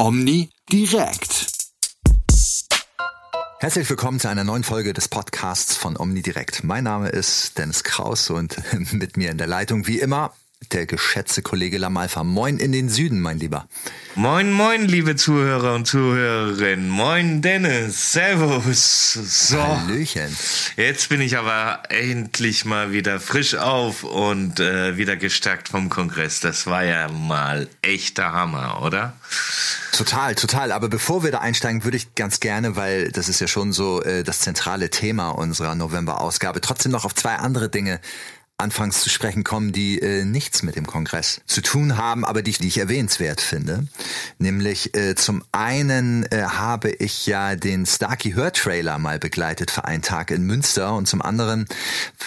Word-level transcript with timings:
Omni 0.00 0.48
direkt. 0.72 1.52
Herzlich 3.58 3.90
willkommen 3.90 4.18
zu 4.18 4.30
einer 4.30 4.44
neuen 4.44 4.64
Folge 4.64 4.94
des 4.94 5.08
Podcasts 5.08 5.76
von 5.76 5.98
Omnidirekt. 5.98 6.64
Mein 6.64 6.84
Name 6.84 7.10
ist 7.10 7.58
Dennis 7.58 7.84
Kraus 7.84 8.30
und 8.30 8.56
mit 8.92 9.18
mir 9.18 9.30
in 9.30 9.36
der 9.36 9.46
Leitung 9.46 9.86
wie 9.86 10.00
immer 10.00 10.32
der 10.72 10.86
geschätzte 10.86 11.42
Kollege 11.42 11.78
Lamalfa. 11.78 12.24
Moin 12.24 12.58
in 12.58 12.72
den 12.72 12.88
Süden, 12.88 13.20
mein 13.20 13.38
Lieber. 13.38 13.68
Moin, 14.14 14.52
moin, 14.52 14.86
liebe 14.86 15.16
Zuhörer 15.16 15.74
und 15.74 15.86
Zuhörerinnen. 15.86 16.88
Moin, 16.88 17.42
Dennis. 17.42 18.12
Servus. 18.12 19.12
So. 19.12 19.62
Hallöchen. 19.62 20.36
Jetzt 20.76 21.08
bin 21.08 21.20
ich 21.20 21.36
aber 21.36 21.82
endlich 21.88 22.64
mal 22.64 22.92
wieder 22.92 23.20
frisch 23.20 23.54
auf 23.54 24.04
und 24.04 24.60
äh, 24.60 24.96
wieder 24.96 25.16
gestärkt 25.16 25.68
vom 25.68 25.88
Kongress. 25.88 26.40
Das 26.40 26.66
war 26.66 26.84
ja 26.84 27.08
mal 27.08 27.68
echter 27.82 28.32
Hammer, 28.32 28.82
oder? 28.82 29.14
Total, 29.92 30.34
total. 30.34 30.72
Aber 30.72 30.88
bevor 30.88 31.24
wir 31.24 31.30
da 31.30 31.38
einsteigen, 31.38 31.84
würde 31.84 31.96
ich 31.96 32.14
ganz 32.14 32.40
gerne, 32.40 32.76
weil 32.76 33.10
das 33.12 33.28
ist 33.28 33.40
ja 33.40 33.46
schon 33.46 33.72
so 33.72 34.02
äh, 34.02 34.22
das 34.22 34.40
zentrale 34.40 34.90
Thema 34.90 35.30
unserer 35.30 35.74
November-Ausgabe, 35.74 36.60
trotzdem 36.60 36.92
noch 36.92 37.04
auf 37.04 37.14
zwei 37.14 37.36
andere 37.36 37.68
Dinge 37.68 38.00
anfangs 38.60 39.00
zu 39.00 39.10
sprechen 39.10 39.44
kommen, 39.44 39.72
die 39.72 40.00
äh, 40.00 40.24
nichts 40.24 40.62
mit 40.62 40.76
dem 40.76 40.86
Kongress 40.86 41.40
zu 41.46 41.62
tun 41.62 41.96
haben, 41.96 42.24
aber 42.24 42.42
die, 42.42 42.52
die 42.52 42.68
ich 42.68 42.78
erwähnenswert 42.78 43.40
finde. 43.40 43.86
Nämlich 44.38 44.94
äh, 44.94 45.14
zum 45.14 45.42
einen 45.52 46.24
äh, 46.30 46.42
habe 46.42 46.90
ich 46.90 47.26
ja 47.26 47.56
den 47.56 47.86
Starkey 47.86 48.32
Hör-Trailer 48.32 48.98
mal 48.98 49.18
begleitet 49.18 49.70
für 49.70 49.84
einen 49.84 50.02
Tag 50.02 50.30
in 50.30 50.44
Münster 50.44 50.94
und 50.94 51.06
zum 51.06 51.22
anderen 51.22 51.66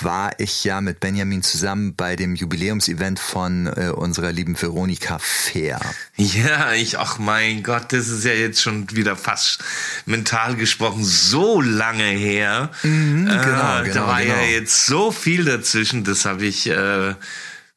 war 0.01 0.31
ich 0.39 0.63
ja 0.63 0.81
mit 0.81 0.99
Benjamin 0.99 1.43
zusammen 1.43 1.95
bei 1.95 2.15
dem 2.15 2.35
Jubiläumsevent 2.35 3.19
von 3.19 3.67
äh, 3.67 3.89
unserer 3.89 4.31
lieben 4.31 4.59
Veronika 4.59 5.19
Fair. 5.19 5.79
Ja, 6.15 6.73
ich, 6.73 6.97
ach 6.97 7.19
mein 7.19 7.63
Gott, 7.63 7.93
das 7.93 8.07
ist 8.07 8.25
ja 8.25 8.33
jetzt 8.33 8.61
schon 8.61 8.89
wieder 8.91 9.15
fast 9.15 9.63
mental 10.05 10.55
gesprochen 10.55 11.03
so 11.03 11.61
lange 11.61 12.03
her. 12.03 12.69
Mhm, 12.83 13.25
genau, 13.25 13.79
äh, 13.79 13.83
genau, 13.83 13.93
da 13.93 14.07
war 14.07 14.21
genau. 14.21 14.35
ja 14.35 14.41
jetzt 14.43 14.85
so 14.85 15.11
viel 15.11 15.45
dazwischen, 15.45 16.03
das 16.03 16.22
habe 16.25 16.45
ich 16.45 16.67
äh, 16.67 17.15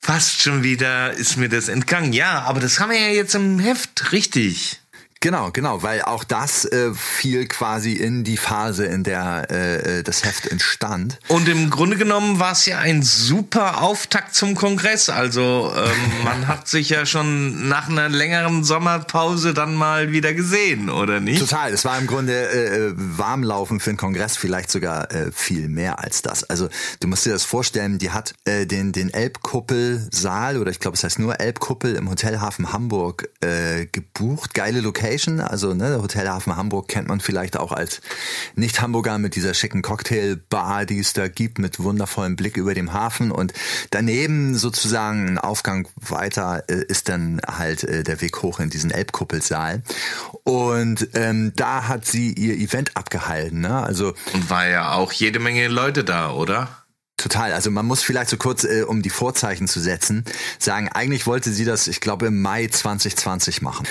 fast 0.00 0.42
schon 0.42 0.62
wieder, 0.62 1.12
ist 1.12 1.36
mir 1.36 1.48
das 1.48 1.68
entgangen. 1.68 2.12
Ja, 2.12 2.42
aber 2.42 2.60
das 2.60 2.80
haben 2.80 2.90
wir 2.90 3.00
ja 3.00 3.08
jetzt 3.08 3.34
im 3.34 3.58
Heft, 3.58 4.12
richtig. 4.12 4.80
Genau, 5.26 5.50
genau, 5.50 5.82
weil 5.82 6.02
auch 6.02 6.22
das 6.22 6.66
äh, 6.66 6.94
fiel 6.94 7.48
quasi 7.48 7.94
in 7.94 8.22
die 8.22 8.36
Phase, 8.36 8.86
in 8.86 9.02
der 9.02 9.48
äh, 9.50 9.98
äh 9.98 10.02
das 10.04 10.22
Heft 10.24 10.46
entstand. 10.46 11.18
Und 11.26 11.48
im 11.48 11.68
Grunde 11.68 11.96
genommen 11.96 12.38
war 12.38 12.52
es 12.52 12.64
ja 12.64 12.78
ein 12.78 13.02
super 13.02 13.82
Auftakt 13.82 14.36
zum 14.36 14.54
Kongress. 14.54 15.08
Also 15.08 15.72
ähm, 15.76 15.92
man 16.24 16.46
hat 16.46 16.68
sich 16.68 16.90
ja 16.90 17.06
schon 17.06 17.68
nach 17.68 17.88
einer 17.88 18.08
längeren 18.08 18.62
Sommerpause 18.62 19.52
dann 19.52 19.74
mal 19.74 20.12
wieder 20.12 20.32
gesehen, 20.32 20.90
oder 20.90 21.18
nicht? 21.18 21.40
Total. 21.40 21.72
Es 21.72 21.84
war 21.84 21.98
im 21.98 22.06
Grunde 22.06 22.32
äh, 22.32 22.90
äh 22.90 22.92
Warmlaufen 22.94 23.80
für 23.80 23.90
den 23.90 23.96
Kongress, 23.96 24.36
vielleicht 24.36 24.70
sogar 24.70 25.10
äh, 25.10 25.32
viel 25.32 25.68
mehr 25.68 25.98
als 26.04 26.22
das. 26.22 26.44
Also 26.44 26.68
du 27.00 27.08
musst 27.08 27.26
dir 27.26 27.32
das 27.32 27.42
vorstellen, 27.42 27.98
die 27.98 28.12
hat 28.12 28.32
äh, 28.44 28.64
den, 28.64 28.92
den 28.92 29.12
Elbkuppelsaal, 29.12 30.56
oder 30.56 30.70
ich 30.70 30.78
glaube 30.78 30.96
es 30.96 31.02
heißt 31.02 31.18
nur 31.18 31.40
Elbkuppel 31.40 31.96
im 31.96 32.08
Hotelhafen 32.08 32.72
Hamburg 32.72 33.28
äh, 33.40 33.86
gebucht. 33.86 34.54
Geile 34.54 34.82
Location. 34.82 35.15
Location. 35.16 35.40
Also 35.40 35.74
ne, 35.74 35.88
der 35.88 36.02
Hotelhafen 36.02 36.56
Hamburg 36.56 36.88
kennt 36.88 37.08
man 37.08 37.20
vielleicht 37.20 37.56
auch 37.56 37.72
als 37.72 38.00
Nicht-Hamburger 38.54 39.18
mit 39.18 39.34
dieser 39.34 39.54
schicken 39.54 39.82
Cocktailbar, 39.82 40.84
die 40.84 40.98
es 40.98 41.12
da 41.12 41.28
gibt, 41.28 41.58
mit 41.58 41.80
wundervollem 41.80 42.36
Blick 42.36 42.56
über 42.56 42.74
dem 42.74 42.92
Hafen. 42.92 43.30
Und 43.30 43.52
daneben 43.90 44.54
sozusagen 44.54 45.26
ein 45.26 45.38
Aufgang 45.38 45.88
weiter 45.96 46.64
äh, 46.68 46.84
ist 46.88 47.08
dann 47.08 47.40
halt 47.46 47.84
äh, 47.84 48.02
der 48.02 48.20
Weg 48.20 48.42
hoch 48.42 48.60
in 48.60 48.70
diesen 48.70 48.90
Elbkuppelsaal. 48.90 49.82
Und 50.44 51.08
ähm, 51.14 51.52
da 51.56 51.88
hat 51.88 52.04
sie 52.04 52.32
ihr 52.32 52.54
Event 52.56 52.96
abgehalten. 52.96 53.60
Ne? 53.60 53.82
Also 53.82 54.14
und 54.32 54.50
war 54.50 54.66
ja 54.66 54.92
auch 54.92 55.12
jede 55.12 55.38
Menge 55.38 55.68
Leute 55.68 56.04
da, 56.04 56.30
oder? 56.30 56.68
Total. 57.26 57.52
Also 57.52 57.72
man 57.72 57.86
muss 57.86 58.04
vielleicht 58.04 58.30
so 58.30 58.36
kurz, 58.36 58.62
äh, 58.62 58.84
um 58.86 59.02
die 59.02 59.10
Vorzeichen 59.10 59.66
zu 59.66 59.80
setzen, 59.80 60.24
sagen, 60.60 60.88
eigentlich 60.94 61.26
wollte 61.26 61.50
sie 61.50 61.64
das, 61.64 61.88
ich 61.88 62.00
glaube, 62.00 62.26
im 62.26 62.40
Mai 62.40 62.68
2020 62.68 63.62
machen. 63.62 63.84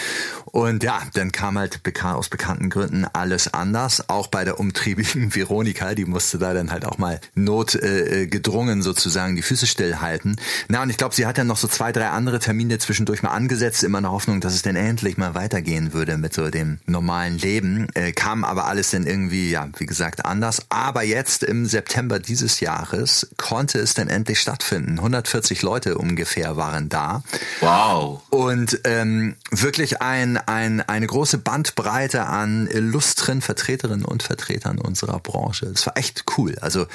Und 0.46 0.84
ja, 0.84 1.02
dann 1.16 1.34
kam 1.34 1.58
halt 1.58 1.82
aus 2.02 2.30
bekannten 2.30 2.70
Gründen 2.70 3.04
alles 3.12 3.54
anders. 3.54 4.08
Auch 4.08 4.28
bei 4.28 4.46
der 4.46 4.58
umtriebigen 4.58 5.36
Veronika, 5.36 5.96
die 5.96 6.06
musste 6.06 6.38
da 6.38 6.54
dann 6.54 6.72
halt 6.72 6.86
auch 6.86 6.98
mal 6.98 7.20
notgedrungen 7.34 8.80
äh, 8.80 8.82
sozusagen 8.82 9.36
die 9.36 9.42
Füße 9.42 9.68
stillhalten. 9.68 10.38
Na, 10.70 10.82
und 10.82 10.90
ich 10.90 10.96
glaube, 10.96 11.14
sie 11.14 11.26
hat 11.26 11.38
dann 11.38 11.48
noch 11.48 11.58
so 11.58 11.68
zwei, 11.68 11.92
drei 11.92 12.08
andere 12.08 12.40
Termine 12.40 12.78
zwischendurch 12.78 13.22
mal 13.22 13.32
angesetzt, 13.32 13.84
immer 13.84 13.98
in 13.98 14.06
der 14.06 14.14
Hoffnung, 14.14 14.40
dass 14.40 14.54
es 14.54 14.62
dann 14.62 14.78
endlich 14.78 15.18
mal 15.18 15.36
weitergehen 15.36 15.92
würde 15.92 16.18
mit 16.18 16.34
so 16.34 16.50
dem 16.50 16.80
normalen 16.86 17.38
Leben. 17.38 17.90
Äh, 17.96 18.14
kam 18.14 18.46
aber 18.46 18.68
alles 18.68 18.92
dann 18.92 19.06
irgendwie, 19.06 19.50
ja, 19.50 19.68
wie 19.78 19.88
gesagt, 19.88 20.24
anders. 20.24 20.62
Aber 20.70 21.04
jetzt 21.04 21.44
im 21.44 21.66
September 21.66 22.20
dieses 22.20 22.62
Jahres 22.62 23.25
konnte 23.38 23.80
es 23.80 23.94
denn 23.94 24.08
endlich 24.08 24.40
stattfinden. 24.40 24.98
140 24.98 25.62
Leute 25.62 25.98
ungefähr 25.98 26.58
waren 26.58 26.90
da. 26.90 27.24
Wow. 27.62 28.22
Und 28.30 28.82
ähm, 28.84 29.36
wirklich 29.52 30.02
ein, 30.02 30.38
ein, 30.38 30.82
eine 30.82 31.08
große 31.08 31.38
Bandbreite 31.38 32.26
an 32.26 32.68
illustren 32.68 33.42
Vertreterinnen 33.42 34.06
und 34.06 34.24
Vertretern 34.24 34.80
unserer 34.80 35.20
Branche. 35.20 35.68
Es 35.68 35.86
war 35.86 35.98
echt 35.98 36.24
cool. 36.38 36.56
Also 36.62 36.88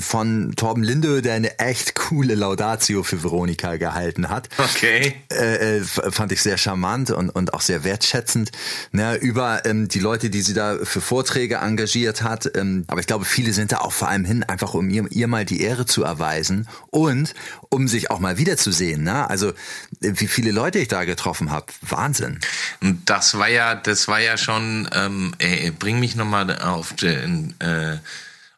von 0.00 0.56
Torben 0.56 0.82
Linde, 0.82 1.20
der 1.20 1.34
eine 1.34 1.58
echt 1.58 1.94
coole 1.94 2.34
Laudatio 2.34 3.02
für 3.02 3.22
Veronika 3.22 3.76
gehalten 3.76 4.30
hat. 4.30 4.48
Okay. 4.56 5.14
Äh, 5.30 5.78
äh 5.78 5.82
fand 5.82 6.32
ich 6.32 6.40
sehr 6.40 6.56
charmant 6.56 7.10
und, 7.10 7.28
und 7.28 7.52
auch 7.52 7.60
sehr 7.60 7.84
wertschätzend. 7.84 8.50
Ne, 8.92 9.16
über 9.16 9.66
ähm, 9.66 9.88
die 9.88 9.98
Leute, 9.98 10.30
die 10.30 10.40
sie 10.40 10.54
da 10.54 10.78
für 10.82 11.02
Vorträge 11.02 11.56
engagiert 11.56 12.22
hat. 12.22 12.50
Ähm, 12.56 12.84
aber 12.86 13.00
ich 13.00 13.06
glaube, 13.06 13.26
viele 13.26 13.52
sind 13.52 13.72
da 13.72 13.78
auch 13.78 13.92
vor 13.92 14.08
allem 14.08 14.24
hin, 14.24 14.42
einfach 14.42 14.72
um 14.72 14.88
ihr, 14.88 15.06
ihr 15.10 15.28
mal 15.28 15.44
die 15.44 15.60
Ehre 15.60 15.84
zu 15.84 16.02
erweisen 16.02 16.66
und 16.88 17.34
um 17.68 17.88
sich 17.88 18.10
auch 18.10 18.20
mal 18.20 18.38
wiederzusehen. 18.38 19.02
Ne? 19.02 19.28
Also 19.28 19.52
wie 20.00 20.28
viele 20.28 20.52
Leute 20.52 20.78
ich 20.78 20.88
da 20.88 21.04
getroffen 21.04 21.50
habe. 21.50 21.66
Wahnsinn. 21.82 22.40
Und 22.80 23.10
das 23.10 23.36
war 23.36 23.48
ja, 23.48 23.74
das 23.74 24.08
war 24.08 24.20
ja 24.20 24.38
schon, 24.38 24.88
ähm, 24.94 25.34
ey, 25.38 25.70
bring 25.70 26.00
mich 26.00 26.16
nochmal 26.16 26.58
auf 26.58 26.94
den 26.94 27.54
äh, 27.60 27.98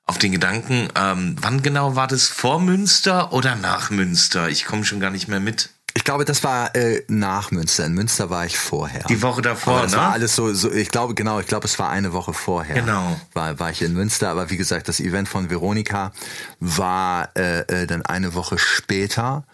auf 0.06 0.18
den 0.18 0.32
Gedanken, 0.32 0.88
ähm, 0.94 1.36
wann 1.40 1.62
genau 1.62 1.96
war 1.96 2.06
das? 2.06 2.26
Vor 2.28 2.60
Münster 2.60 3.32
oder 3.32 3.56
nach 3.56 3.90
Münster? 3.90 4.48
Ich 4.48 4.66
komme 4.66 4.84
schon 4.84 5.00
gar 5.00 5.10
nicht 5.10 5.28
mehr 5.28 5.40
mit. 5.40 5.70
Ich 5.96 6.02
glaube, 6.02 6.24
das 6.24 6.42
war 6.42 6.74
äh, 6.74 7.04
nach 7.06 7.52
Münster. 7.52 7.86
In 7.86 7.94
Münster 7.94 8.28
war 8.28 8.44
ich 8.44 8.58
vorher. 8.58 9.04
Die 9.04 9.22
Woche 9.22 9.42
davor, 9.42 9.74
aber 9.74 9.82
das 9.84 9.92
ne? 9.92 9.98
war 9.98 10.12
alles 10.12 10.34
so, 10.34 10.52
so, 10.52 10.70
ich 10.72 10.88
glaube, 10.88 11.14
genau, 11.14 11.38
ich 11.38 11.46
glaube, 11.46 11.66
es 11.66 11.78
war 11.78 11.88
eine 11.88 12.12
Woche 12.12 12.34
vorher. 12.34 12.74
Genau. 12.74 13.18
War, 13.32 13.60
war 13.60 13.70
ich 13.70 13.80
in 13.80 13.94
Münster, 13.94 14.28
aber 14.28 14.50
wie 14.50 14.56
gesagt, 14.56 14.88
das 14.88 14.98
Event 14.98 15.28
von 15.28 15.50
Veronika 15.50 16.12
war 16.58 17.30
äh, 17.36 17.60
äh, 17.60 17.86
dann 17.86 18.04
eine 18.04 18.34
Woche 18.34 18.58
später. 18.58 19.44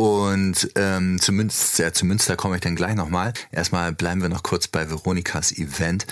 Und 0.00 0.70
ähm, 0.76 1.20
zu 1.20 1.30
Münster, 1.30 1.84
ja, 1.84 1.92
zu 1.92 2.06
Münster 2.06 2.34
komme 2.34 2.54
ich 2.54 2.62
dann 2.62 2.74
gleich 2.74 2.94
nochmal. 2.94 3.34
Erstmal 3.52 3.92
bleiben 3.92 4.22
wir 4.22 4.30
noch 4.30 4.42
kurz 4.42 4.66
bei 4.66 4.88
Veronikas 4.88 5.52
Event. 5.52 6.06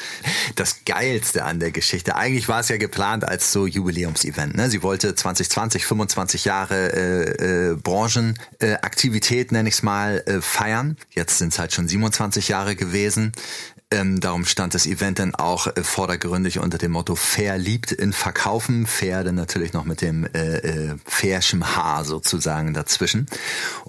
Das 0.56 0.84
Geilste 0.84 1.44
an 1.44 1.58
der 1.58 1.70
Geschichte, 1.70 2.14
eigentlich 2.14 2.48
war 2.48 2.60
es 2.60 2.68
ja 2.68 2.76
geplant 2.76 3.24
als 3.24 3.50
so 3.50 3.66
Jubiläumsevent. 3.66 4.54
Ne? 4.54 4.68
Sie 4.68 4.82
wollte 4.82 5.14
2020, 5.14 5.86
25 5.86 6.44
Jahre 6.44 6.92
äh, 6.92 7.70
äh, 7.70 7.76
Branchenaktivität, 7.76 9.52
äh, 9.52 9.54
nenne 9.54 9.70
ich 9.70 9.76
es 9.76 9.82
mal, 9.82 10.22
äh, 10.26 10.42
feiern. 10.42 10.98
Jetzt 11.08 11.38
sind 11.38 11.54
es 11.54 11.58
halt 11.58 11.72
schon 11.72 11.88
27 11.88 12.48
Jahre 12.48 12.76
gewesen. 12.76 13.32
Ähm, 13.90 14.20
darum 14.20 14.44
stand 14.44 14.74
das 14.74 14.86
Event 14.86 15.18
dann 15.18 15.34
auch 15.34 15.66
äh, 15.66 15.82
vordergründig 15.82 16.58
unter 16.58 16.76
dem 16.76 16.92
Motto 16.92 17.14
Fair 17.14 17.56
liebt 17.56 17.90
in 17.90 18.12
Verkaufen. 18.12 18.86
Fair 18.86 19.24
dann 19.24 19.34
natürlich 19.34 19.72
noch 19.72 19.86
mit 19.86 20.02
dem 20.02 20.26
äh, 20.34 20.58
fairschem 21.04 21.76
Haar 21.76 22.04
sozusagen 22.04 22.74
dazwischen. 22.74 23.26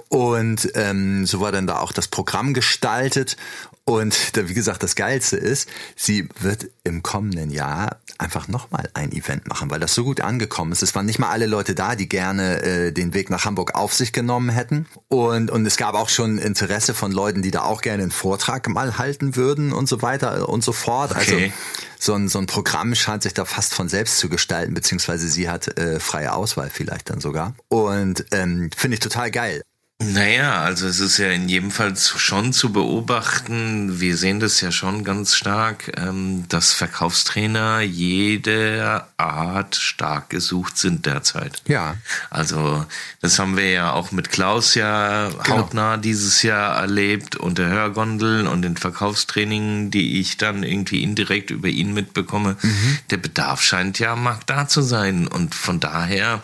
Und 0.09 0.71
ähm, 0.75 1.25
so 1.25 1.39
war 1.41 1.51
dann 1.51 1.67
da 1.67 1.79
auch 1.79 1.91
das 1.91 2.07
Programm 2.07 2.53
gestaltet. 2.53 3.37
Und 3.85 4.37
da, 4.37 4.47
wie 4.47 4.53
gesagt, 4.53 4.83
das 4.83 4.95
Geilste 4.95 5.37
ist, 5.37 5.69
sie 5.95 6.29
wird 6.39 6.69
im 6.83 7.01
kommenden 7.01 7.49
Jahr 7.49 7.97
einfach 8.19 8.47
nochmal 8.47 8.89
ein 8.93 9.11
Event 9.11 9.47
machen, 9.47 9.71
weil 9.71 9.79
das 9.79 9.95
so 9.95 10.03
gut 10.03 10.21
angekommen 10.21 10.71
ist. 10.71 10.83
Es 10.83 10.93
waren 10.93 11.05
nicht 11.05 11.19
mal 11.19 11.29
alle 11.29 11.45
Leute 11.47 11.73
da, 11.73 11.95
die 11.95 12.09
gerne 12.09 12.61
äh, 12.61 12.91
den 12.91 13.13
Weg 13.13 13.29
nach 13.29 13.45
Hamburg 13.45 13.75
auf 13.75 13.93
sich 13.93 14.11
genommen 14.13 14.49
hätten. 14.49 14.85
Und, 15.07 15.49
und 15.49 15.65
es 15.65 15.77
gab 15.77 15.95
auch 15.95 16.09
schon 16.09 16.37
Interesse 16.37 16.93
von 16.93 17.11
Leuten, 17.11 17.41
die 17.41 17.51
da 17.51 17.61
auch 17.63 17.81
gerne 17.81 18.03
einen 18.03 18.11
Vortrag 18.11 18.67
mal 18.69 18.97
halten 18.97 19.35
würden 19.35 19.71
und 19.71 19.87
so 19.87 20.01
weiter 20.01 20.49
und 20.49 20.63
so 20.63 20.73
fort. 20.73 21.15
Also 21.15 21.29
Okay. 21.39 21.53
so 21.99 22.13
ein, 22.13 22.27
so 22.27 22.39
ein 22.39 22.45
Programm 22.47 22.95
scheint 22.95 23.23
sich 23.23 23.33
da 23.33 23.45
fast 23.45 23.73
von 23.73 23.87
selbst 23.87 24.17
zu 24.17 24.29
gestalten, 24.29 24.73
beziehungsweise 24.73 25.27
sie 25.27 25.49
hat 25.49 25.77
äh, 25.79 25.99
freie 25.99 26.33
Auswahl 26.33 26.69
vielleicht 26.69 27.09
dann 27.09 27.21
sogar. 27.21 27.55
Und 27.69 28.25
ähm, 28.31 28.69
finde 28.75 28.95
ich 28.95 28.99
total 28.99 29.31
geil. 29.31 29.61
Naja, 30.01 30.61
also 30.61 30.87
es 30.87 31.01
ist 31.01 31.17
ja 31.17 31.29
in 31.29 31.49
jedem 31.49 31.71
Fall 31.71 31.93
schon 31.97 32.53
zu 32.53 32.71
beobachten, 32.71 33.99
wir 33.99 34.15
sehen 34.15 34.39
das 34.39 34.61
ja 34.61 34.71
schon 34.71 35.03
ganz 35.03 35.35
stark, 35.35 35.91
ähm, 35.97 36.45
dass 36.47 36.71
Verkaufstrainer 36.71 37.81
jeder 37.81 39.09
Art 39.17 39.75
stark 39.75 40.29
gesucht 40.29 40.77
sind 40.77 41.05
derzeit. 41.05 41.61
Ja. 41.67 41.97
Also 42.29 42.85
das 43.19 43.39
haben 43.39 43.57
wir 43.57 43.69
ja 43.71 43.91
auch 43.91 44.13
mit 44.13 44.31
Klaus 44.31 44.73
ja 44.73 45.31
genau. 45.43 45.57
hautnah 45.57 45.97
dieses 45.97 46.43
Jahr 46.43 46.79
erlebt 46.79 47.35
und 47.35 47.57
der 47.57 47.67
Hörgondel 47.67 48.47
und 48.47 48.61
den 48.61 48.77
Verkaufstrainingen, 48.77 49.91
die 49.91 50.21
ich 50.21 50.37
dann 50.37 50.63
irgendwie 50.63 51.03
indirekt 51.03 51.51
über 51.51 51.67
ihn 51.67 51.93
mitbekomme. 51.93 52.55
Mhm. 52.61 52.99
Der 53.09 53.17
Bedarf 53.17 53.61
scheint 53.61 53.99
ja 53.99 54.15
Markt 54.15 54.49
da 54.49 54.65
zu 54.65 54.81
sein 54.81 55.27
und 55.27 55.55
von 55.55 55.81
daher 55.81 56.41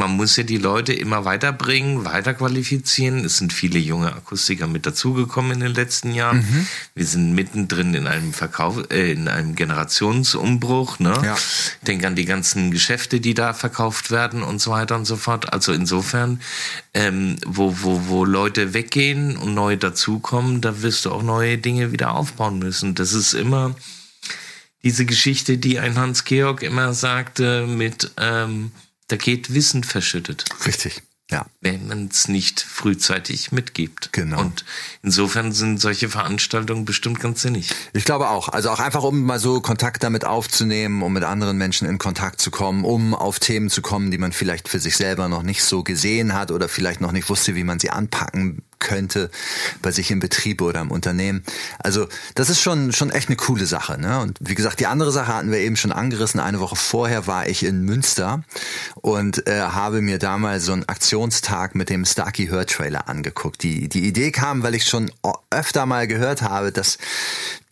man 0.00 0.16
muss 0.16 0.34
ja 0.36 0.44
die 0.44 0.56
Leute 0.56 0.94
immer 0.94 1.26
weiterbringen, 1.26 2.06
weiterqualifizieren. 2.06 3.22
Es 3.22 3.36
sind 3.36 3.52
viele 3.52 3.78
junge 3.78 4.14
Akustiker 4.14 4.66
mit 4.66 4.86
dazugekommen 4.86 5.52
in 5.52 5.60
den 5.60 5.74
letzten 5.74 6.14
Jahren. 6.14 6.38
Mhm. 6.38 6.66
Wir 6.94 7.04
sind 7.04 7.34
mittendrin 7.34 7.92
in 7.92 8.06
einem 8.06 8.32
Verkauf, 8.32 8.90
äh, 8.90 9.12
in 9.12 9.28
einem 9.28 9.54
Generationsumbruch. 9.54 11.00
Ne? 11.00 11.12
Ja. 11.22 11.36
Denk 11.86 12.02
an 12.04 12.16
die 12.16 12.24
ganzen 12.24 12.70
Geschäfte, 12.70 13.20
die 13.20 13.34
da 13.34 13.52
verkauft 13.52 14.10
werden 14.10 14.42
und 14.42 14.62
so 14.62 14.70
weiter 14.70 14.96
und 14.96 15.04
so 15.04 15.16
fort. 15.16 15.52
Also 15.52 15.74
insofern, 15.74 16.40
ähm, 16.94 17.36
wo, 17.44 17.76
wo, 17.82 18.06
wo 18.06 18.24
Leute 18.24 18.72
weggehen 18.72 19.36
und 19.36 19.52
neue 19.52 19.76
dazukommen, 19.76 20.62
da 20.62 20.80
wirst 20.80 21.04
du 21.04 21.10
auch 21.10 21.22
neue 21.22 21.58
Dinge 21.58 21.92
wieder 21.92 22.12
aufbauen 22.14 22.58
müssen. 22.58 22.94
Das 22.94 23.12
ist 23.12 23.34
immer 23.34 23.74
diese 24.82 25.04
Geschichte, 25.04 25.58
die 25.58 25.78
ein 25.78 25.96
Hans-Georg 25.96 26.62
immer 26.62 26.94
sagte 26.94 27.66
mit 27.66 28.12
ähm, 28.16 28.72
da 29.10 29.16
geht 29.16 29.52
Wissen 29.54 29.84
verschüttet. 29.84 30.44
Richtig. 30.66 31.02
Ja. 31.30 31.46
Wenn 31.60 31.86
man 31.86 32.08
es 32.10 32.26
nicht 32.26 32.60
frühzeitig 32.60 33.52
mitgibt. 33.52 34.12
Genau. 34.12 34.40
Und 34.40 34.64
insofern 35.02 35.52
sind 35.52 35.80
solche 35.80 36.08
Veranstaltungen 36.08 36.84
bestimmt 36.84 37.20
ganz 37.20 37.42
sinnig. 37.42 37.70
Ich 37.92 38.04
glaube 38.04 38.30
auch. 38.30 38.48
Also 38.48 38.70
auch 38.70 38.80
einfach, 38.80 39.04
um 39.04 39.22
mal 39.22 39.38
so 39.38 39.60
Kontakt 39.60 40.02
damit 40.02 40.24
aufzunehmen, 40.24 41.02
um 41.02 41.12
mit 41.12 41.22
anderen 41.22 41.56
Menschen 41.56 41.88
in 41.88 41.98
Kontakt 41.98 42.40
zu 42.40 42.50
kommen, 42.50 42.84
um 42.84 43.14
auf 43.14 43.38
Themen 43.38 43.70
zu 43.70 43.80
kommen, 43.80 44.10
die 44.10 44.18
man 44.18 44.32
vielleicht 44.32 44.68
für 44.68 44.80
sich 44.80 44.96
selber 44.96 45.28
noch 45.28 45.44
nicht 45.44 45.62
so 45.62 45.84
gesehen 45.84 46.34
hat 46.34 46.50
oder 46.50 46.68
vielleicht 46.68 47.00
noch 47.00 47.12
nicht 47.12 47.28
wusste, 47.30 47.54
wie 47.54 47.64
man 47.64 47.78
sie 47.78 47.90
anpacken 47.90 48.62
könnte 48.80 49.30
bei 49.82 49.92
sich 49.92 50.10
im 50.10 50.18
Betrieb 50.18 50.60
oder 50.62 50.80
im 50.80 50.90
Unternehmen. 50.90 51.44
Also 51.78 52.08
das 52.34 52.50
ist 52.50 52.60
schon 52.60 52.92
schon 52.92 53.10
echt 53.10 53.28
eine 53.28 53.36
coole 53.36 53.66
Sache. 53.66 54.00
Ne? 54.00 54.20
Und 54.20 54.38
wie 54.40 54.54
gesagt, 54.54 54.80
die 54.80 54.86
andere 54.86 55.12
Sache 55.12 55.34
hatten 55.34 55.52
wir 55.52 55.58
eben 55.58 55.76
schon 55.76 55.92
angerissen. 55.92 56.40
Eine 56.40 56.60
Woche 56.60 56.76
vorher 56.76 57.26
war 57.26 57.46
ich 57.48 57.62
in 57.62 57.82
Münster 57.82 58.42
und 58.96 59.46
äh, 59.46 59.60
habe 59.60 60.00
mir 60.00 60.18
damals 60.18 60.64
so 60.64 60.72
einen 60.72 60.88
Aktionstag 60.88 61.74
mit 61.74 61.90
dem 61.90 62.04
Starkey 62.04 62.48
Hörtrailer 62.48 63.08
angeguckt. 63.08 63.62
Die 63.62 63.88
die 63.88 64.06
Idee 64.06 64.32
kam, 64.32 64.62
weil 64.62 64.74
ich 64.74 64.84
schon 64.84 65.10
öfter 65.50 65.86
mal 65.86 66.06
gehört 66.06 66.42
habe, 66.42 66.72
dass 66.72 66.98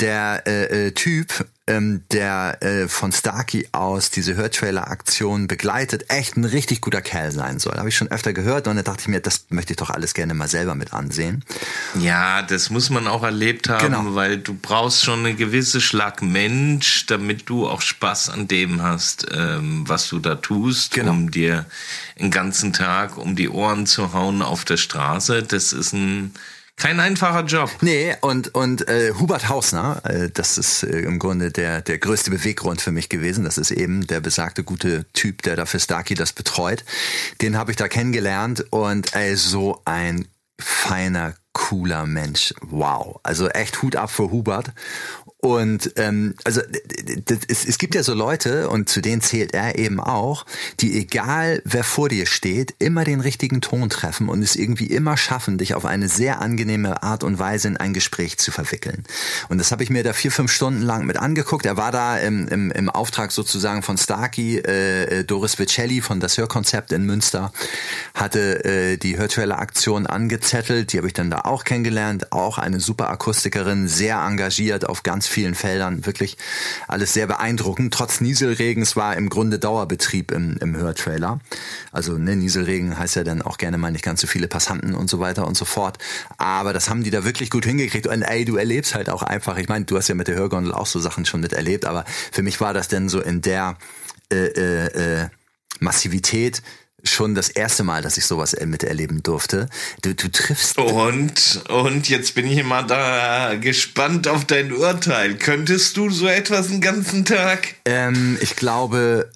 der 0.00 0.42
äh, 0.46 0.86
äh, 0.86 0.92
Typ 0.92 1.46
ähm, 1.68 2.02
der 2.10 2.62
äh, 2.62 2.88
von 2.88 3.12
Starkey 3.12 3.68
aus 3.72 4.10
diese 4.10 4.34
Hörtrailer-Aktion 4.34 5.46
begleitet, 5.46 6.06
echt 6.08 6.36
ein 6.36 6.44
richtig 6.44 6.80
guter 6.80 7.02
Kerl 7.02 7.30
sein 7.30 7.58
soll. 7.58 7.76
Habe 7.76 7.90
ich 7.90 7.96
schon 7.96 8.08
öfter 8.08 8.32
gehört 8.32 8.66
und 8.66 8.76
da 8.76 8.82
dachte 8.82 9.02
ich 9.02 9.08
mir, 9.08 9.20
das 9.20 9.46
möchte 9.50 9.74
ich 9.74 9.76
doch 9.76 9.90
alles 9.90 10.14
gerne 10.14 10.34
mal 10.34 10.48
selber 10.48 10.74
mit 10.74 10.94
ansehen. 10.94 11.44
Ja, 12.00 12.42
das 12.42 12.70
muss 12.70 12.88
man 12.88 13.06
auch 13.06 13.22
erlebt 13.22 13.68
haben, 13.68 13.84
genau. 13.92 14.14
weil 14.14 14.38
du 14.38 14.54
brauchst 14.54 15.04
schon 15.04 15.20
eine 15.20 15.34
gewisse 15.34 15.80
Schlag 15.80 16.22
Mensch, 16.22 17.06
damit 17.06 17.48
du 17.48 17.68
auch 17.68 17.82
Spaß 17.82 18.30
an 18.30 18.48
dem 18.48 18.82
hast, 18.82 19.26
ähm, 19.32 19.84
was 19.86 20.08
du 20.08 20.18
da 20.18 20.36
tust, 20.36 20.94
genau. 20.94 21.10
um 21.10 21.30
dir 21.30 21.66
den 22.18 22.30
ganzen 22.30 22.72
Tag 22.72 23.18
um 23.18 23.36
die 23.36 23.50
Ohren 23.50 23.86
zu 23.86 24.12
hauen 24.14 24.40
auf 24.40 24.64
der 24.64 24.78
Straße. 24.78 25.42
Das 25.42 25.72
ist 25.72 25.92
ein 25.92 26.32
kein 26.78 27.00
einfacher 27.00 27.44
Job. 27.44 27.70
Nee, 27.80 28.14
und, 28.20 28.54
und 28.54 28.88
äh, 28.88 29.12
Hubert 29.18 29.48
Hausner, 29.48 30.00
äh, 30.04 30.30
das 30.30 30.58
ist 30.58 30.84
äh, 30.84 31.00
im 31.00 31.18
Grunde 31.18 31.50
der, 31.50 31.82
der 31.82 31.98
größte 31.98 32.30
Beweggrund 32.30 32.80
für 32.80 32.92
mich 32.92 33.08
gewesen. 33.08 33.44
Das 33.44 33.58
ist 33.58 33.72
eben 33.72 34.06
der 34.06 34.20
besagte 34.20 34.62
gute 34.62 35.04
Typ, 35.12 35.42
der 35.42 35.56
da 35.56 35.66
für 35.66 35.80
Starkey 35.80 36.14
das 36.14 36.32
betreut. 36.32 36.84
Den 37.42 37.56
habe 37.56 37.72
ich 37.72 37.76
da 37.76 37.88
kennengelernt 37.88 38.64
und 38.70 39.14
ey, 39.14 39.34
so 39.36 39.82
ein 39.84 40.28
feiner, 40.60 41.34
cooler 41.52 42.06
Mensch. 42.06 42.54
Wow. 42.60 43.18
Also 43.24 43.48
echt 43.48 43.82
Hut 43.82 43.96
ab 43.96 44.10
für 44.10 44.30
Hubert. 44.30 44.70
Und 45.40 45.92
ähm, 45.96 46.34
also 46.42 46.60
es, 47.46 47.64
es 47.64 47.78
gibt 47.78 47.94
ja 47.94 48.02
so 48.02 48.12
Leute, 48.12 48.68
und 48.68 48.88
zu 48.88 49.00
denen 49.00 49.22
zählt 49.22 49.54
er 49.54 49.78
eben 49.78 50.00
auch, 50.00 50.44
die 50.80 50.98
egal 50.98 51.62
wer 51.64 51.84
vor 51.84 52.08
dir 52.08 52.26
steht, 52.26 52.74
immer 52.80 53.04
den 53.04 53.20
richtigen 53.20 53.60
Ton 53.60 53.88
treffen 53.88 54.28
und 54.28 54.42
es 54.42 54.56
irgendwie 54.56 54.88
immer 54.88 55.16
schaffen, 55.16 55.56
dich 55.56 55.74
auf 55.74 55.84
eine 55.84 56.08
sehr 56.08 56.40
angenehme 56.40 57.04
Art 57.04 57.22
und 57.22 57.38
Weise 57.38 57.68
in 57.68 57.76
ein 57.76 57.94
Gespräch 57.94 58.36
zu 58.38 58.50
verwickeln. 58.50 59.04
Und 59.48 59.58
das 59.58 59.70
habe 59.70 59.84
ich 59.84 59.90
mir 59.90 60.02
da 60.02 60.12
vier, 60.12 60.32
fünf 60.32 60.50
Stunden 60.50 60.82
lang 60.82 61.06
mit 61.06 61.16
angeguckt. 61.16 61.66
Er 61.66 61.76
war 61.76 61.92
da 61.92 62.18
im, 62.18 62.48
im, 62.48 62.72
im 62.72 62.90
Auftrag 62.90 63.30
sozusagen 63.30 63.82
von 63.82 63.96
Starkey, 63.96 64.58
äh, 64.58 65.22
Doris 65.22 65.60
Vicelli 65.60 66.00
von 66.00 66.18
Das 66.18 66.36
Hörkonzept 66.36 66.90
in 66.90 67.04
Münster, 67.04 67.52
hatte 68.12 68.64
äh, 68.64 68.96
die 68.96 69.16
Hörtrailer-Aktion 69.16 70.08
angezettelt. 70.08 70.92
Die 70.92 70.98
habe 70.98 71.06
ich 71.06 71.12
dann 71.12 71.30
da 71.30 71.42
auch 71.42 71.62
kennengelernt. 71.62 72.32
Auch 72.32 72.58
eine 72.58 72.80
super 72.80 73.08
Akustikerin, 73.10 73.86
sehr 73.86 74.18
engagiert 74.18 74.88
auf 74.88 75.04
ganz 75.04 75.27
vielen 75.28 75.54
Feldern. 75.54 76.06
Wirklich 76.06 76.36
alles 76.86 77.12
sehr 77.12 77.26
beeindruckend. 77.26 77.92
Trotz 77.94 78.20
Nieselregens 78.20 78.96
war 78.96 79.16
im 79.16 79.28
Grunde 79.28 79.58
Dauerbetrieb 79.58 80.32
im, 80.32 80.56
im 80.58 80.76
Hörtrailer. 80.76 81.40
Also 81.92 82.18
ne, 82.18 82.36
Nieselregen 82.36 82.98
heißt 82.98 83.16
ja 83.16 83.24
dann 83.24 83.42
auch 83.42 83.58
gerne 83.58 83.78
mal 83.78 83.90
nicht 83.90 84.04
ganz 84.04 84.20
so 84.20 84.26
viele 84.26 84.48
Passanten 84.48 84.94
und 84.94 85.08
so 85.08 85.20
weiter 85.20 85.46
und 85.46 85.56
so 85.56 85.64
fort. 85.64 85.98
Aber 86.36 86.72
das 86.72 86.88
haben 86.90 87.04
die 87.04 87.10
da 87.10 87.24
wirklich 87.24 87.50
gut 87.50 87.64
hingekriegt. 87.64 88.06
Und 88.06 88.22
ey, 88.22 88.44
du 88.44 88.56
erlebst 88.56 88.94
halt 88.94 89.10
auch 89.10 89.22
einfach, 89.22 89.58
ich 89.58 89.68
meine, 89.68 89.84
du 89.84 89.96
hast 89.96 90.08
ja 90.08 90.14
mit 90.14 90.28
der 90.28 90.36
Hörgondel 90.36 90.72
auch 90.72 90.86
so 90.86 91.00
Sachen 91.00 91.24
schon 91.24 91.40
miterlebt, 91.40 91.84
aber 91.84 92.04
für 92.32 92.42
mich 92.42 92.60
war 92.60 92.74
das 92.74 92.88
denn 92.88 93.08
so 93.08 93.20
in 93.20 93.42
der 93.42 93.76
äh, 94.32 94.46
äh, 94.46 95.22
äh 95.22 95.28
Massivität 95.80 96.62
schon 97.04 97.34
das 97.34 97.48
erste 97.48 97.84
Mal, 97.84 98.02
dass 98.02 98.16
ich 98.16 98.26
sowas 98.26 98.56
miterleben 98.64 99.22
durfte. 99.22 99.68
Du, 100.02 100.14
du 100.14 100.30
triffst. 100.30 100.78
Und, 100.78 101.62
und 101.68 102.08
jetzt 102.08 102.34
bin 102.34 102.46
ich 102.46 102.58
immer 102.58 102.82
da 102.82 103.54
gespannt 103.54 104.26
auf 104.26 104.44
dein 104.44 104.72
Urteil. 104.72 105.36
Könntest 105.36 105.96
du 105.96 106.10
so 106.10 106.26
etwas 106.26 106.68
den 106.68 106.80
ganzen 106.80 107.24
Tag? 107.24 107.74
Ähm, 107.84 108.38
ich 108.40 108.56
glaube, 108.56 109.30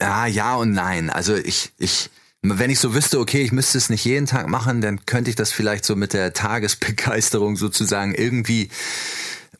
ja, 0.00 0.26
ja 0.26 0.56
und 0.56 0.72
nein. 0.72 1.10
Also 1.10 1.36
ich, 1.36 1.70
ich, 1.78 2.10
wenn 2.42 2.70
ich 2.70 2.80
so 2.80 2.94
wüsste, 2.94 3.20
okay, 3.20 3.42
ich 3.42 3.52
müsste 3.52 3.78
es 3.78 3.88
nicht 3.88 4.04
jeden 4.04 4.26
Tag 4.26 4.48
machen, 4.48 4.80
dann 4.80 5.06
könnte 5.06 5.30
ich 5.30 5.36
das 5.36 5.52
vielleicht 5.52 5.84
so 5.84 5.94
mit 5.94 6.12
der 6.12 6.32
Tagesbegeisterung 6.32 7.56
sozusagen 7.56 8.14
irgendwie 8.14 8.68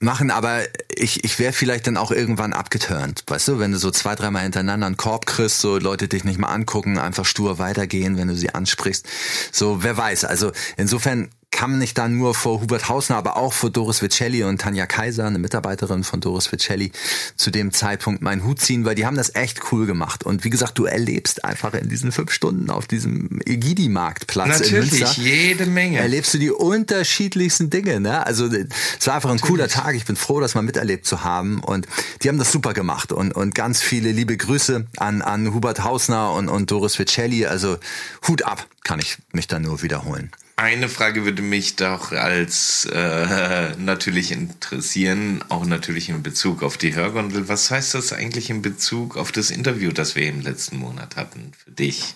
machen, 0.02 0.30
aber 0.30 0.60
ich, 0.94 1.24
ich 1.24 1.38
wäre 1.38 1.52
vielleicht 1.52 1.86
dann 1.86 1.96
auch 1.96 2.10
irgendwann 2.10 2.52
abgeturnt, 2.52 3.24
weißt 3.26 3.48
du, 3.48 3.58
wenn 3.58 3.72
du 3.72 3.78
so 3.78 3.90
zwei, 3.90 4.14
dreimal 4.14 4.42
hintereinander 4.42 4.86
einen 4.86 4.96
Korb 4.96 5.26
kriegst, 5.26 5.60
so 5.60 5.78
Leute 5.78 6.08
dich 6.08 6.24
nicht 6.24 6.38
mal 6.38 6.48
angucken, 6.48 6.98
einfach 6.98 7.24
stur 7.24 7.58
weitergehen, 7.58 8.16
wenn 8.16 8.28
du 8.28 8.36
sie 8.36 8.54
ansprichst. 8.54 9.06
So, 9.52 9.82
wer 9.82 9.96
weiß. 9.96 10.24
Also 10.24 10.52
insofern 10.76 11.30
kann 11.62 11.78
nicht 11.78 11.96
dann 11.96 12.18
nur 12.18 12.34
vor 12.34 12.60
Hubert 12.60 12.88
Hausner, 12.88 13.14
aber 13.14 13.36
auch 13.36 13.52
vor 13.52 13.70
Doris 13.70 14.02
Vicelli 14.02 14.42
und 14.42 14.60
Tanja 14.60 14.84
Kaiser, 14.84 15.26
eine 15.26 15.38
Mitarbeiterin 15.38 16.02
von 16.02 16.20
Doris 16.20 16.50
Vicelli, 16.50 16.90
zu 17.36 17.52
dem 17.52 17.70
Zeitpunkt 17.70 18.20
meinen 18.20 18.42
Hut 18.42 18.60
ziehen, 18.60 18.84
weil 18.84 18.96
die 18.96 19.06
haben 19.06 19.16
das 19.16 19.36
echt 19.36 19.60
cool 19.70 19.86
gemacht. 19.86 20.24
Und 20.24 20.42
wie 20.42 20.50
gesagt, 20.50 20.76
du 20.76 20.86
erlebst 20.86 21.44
einfach 21.44 21.74
in 21.74 21.88
diesen 21.88 22.10
fünf 22.10 22.32
Stunden 22.32 22.68
auf 22.68 22.88
diesem 22.88 23.38
Egidi-Marktplatz 23.46 24.48
Natürlich, 24.48 24.92
in 24.92 24.98
Münster. 24.98 25.22
jede 25.22 25.66
Menge. 25.66 25.98
Erlebst 25.98 26.34
du 26.34 26.38
die 26.38 26.50
unterschiedlichsten 26.50 27.70
Dinge. 27.70 28.00
Ne? 28.00 28.26
Also 28.26 28.46
es 28.46 29.06
war 29.06 29.14
einfach 29.14 29.30
ein 29.30 29.36
Natürlich. 29.36 29.42
cooler 29.42 29.68
Tag. 29.68 29.94
Ich 29.94 30.04
bin 30.04 30.16
froh, 30.16 30.40
das 30.40 30.56
mal 30.56 30.62
miterlebt 30.62 31.06
zu 31.06 31.22
haben. 31.22 31.60
Und 31.60 31.86
die 32.24 32.28
haben 32.28 32.38
das 32.38 32.50
super 32.50 32.74
gemacht. 32.74 33.12
Und, 33.12 33.36
und 33.36 33.54
ganz 33.54 33.80
viele 33.80 34.10
liebe 34.10 34.36
Grüße 34.36 34.88
an, 34.96 35.22
an 35.22 35.54
Hubert 35.54 35.84
Hausner 35.84 36.32
und, 36.32 36.48
und 36.48 36.72
Doris 36.72 36.98
Vicelli. 36.98 37.46
Also 37.46 37.78
Hut 38.26 38.42
ab, 38.42 38.66
kann 38.82 38.98
ich 38.98 39.18
mich 39.30 39.46
da 39.46 39.60
nur 39.60 39.82
wiederholen. 39.82 40.32
Eine 40.62 40.88
Frage 40.88 41.24
würde 41.24 41.42
mich 41.42 41.74
doch 41.74 42.12
als 42.12 42.84
äh, 42.84 43.74
natürlich 43.78 44.30
interessieren, 44.30 45.42
auch 45.48 45.66
natürlich 45.66 46.08
in 46.08 46.22
Bezug 46.22 46.62
auf 46.62 46.76
die 46.76 46.94
Hörgondel. 46.94 47.48
Was 47.48 47.72
heißt 47.72 47.94
das 47.94 48.12
eigentlich 48.12 48.48
in 48.48 48.62
Bezug 48.62 49.16
auf 49.16 49.32
das 49.32 49.50
Interview, 49.50 49.90
das 49.90 50.14
wir 50.14 50.28
im 50.28 50.40
letzten 50.40 50.76
Monat 50.76 51.16
hatten 51.16 51.50
für 51.58 51.72
dich? 51.72 52.14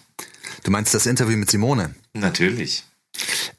Du 0.63 0.71
meinst 0.71 0.95
das 0.95 1.07
Interview 1.07 1.37
mit 1.37 1.51
Simone? 1.51 1.97
Natürlich. 2.13 2.85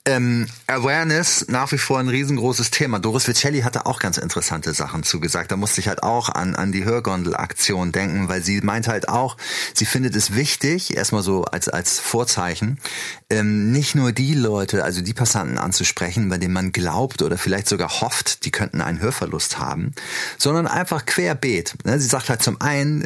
Ähm, 0.06 0.48
Awareness 0.68 1.48
nach 1.50 1.72
wie 1.72 1.78
vor 1.78 2.00
ein 2.00 2.08
riesengroßes 2.08 2.72
Thema. 2.72 3.00
Doris 3.00 3.28
Vicelli 3.28 3.62
hatte 3.62 3.86
auch 3.86 4.00
ganz 4.00 4.18
interessante 4.18 4.74
Sachen 4.74 5.04
zugesagt. 5.04 5.52
Da 5.52 5.58
musste 5.58 5.82
ich 5.82 5.88
halt 5.88 6.04
auch 6.04 6.30
an, 6.30 6.56
an 6.56 6.72
die 6.72 6.86
Hörgondel-Aktion 6.86 7.92
denken, 7.92 8.30
weil 8.30 8.42
sie 8.42 8.62
meint 8.62 8.88
halt 8.88 9.10
auch, 9.10 9.38
sie 9.74 9.86
findet 9.86 10.16
es 10.16 10.36
wichtig, 10.36 10.96
erstmal 10.96 11.24
so 11.24 11.44
als, 11.44 11.68
als 11.68 12.00
Vorzeichen, 12.00 12.80
ähm, 13.30 13.72
nicht 13.72 13.96
nur 13.96 14.12
die 14.12 14.34
Leute, 14.34 14.84
also 14.84 15.02
die 15.02 15.14
Passanten 15.14 15.58
anzusprechen, 15.58 16.30
bei 16.30 16.38
denen 16.38 16.54
man 16.54 16.72
glaubt 16.72 17.22
oder 17.22 17.38
vielleicht 17.38 17.68
sogar 17.68 18.02
hofft, 18.02 18.46
die 18.46 18.52
könnten 18.52 18.82
einen 18.82 19.02
Hörverlust 19.02 19.60
haben, 19.60 19.94
sondern 20.38 20.68
einfach 20.68 21.06
querbeet. 21.06 21.76
Ne? 21.86 22.00
Sie 22.00 22.08
sagt 22.08 22.30
halt 22.30 22.42
zum 22.42 22.62
einen, 22.62 23.06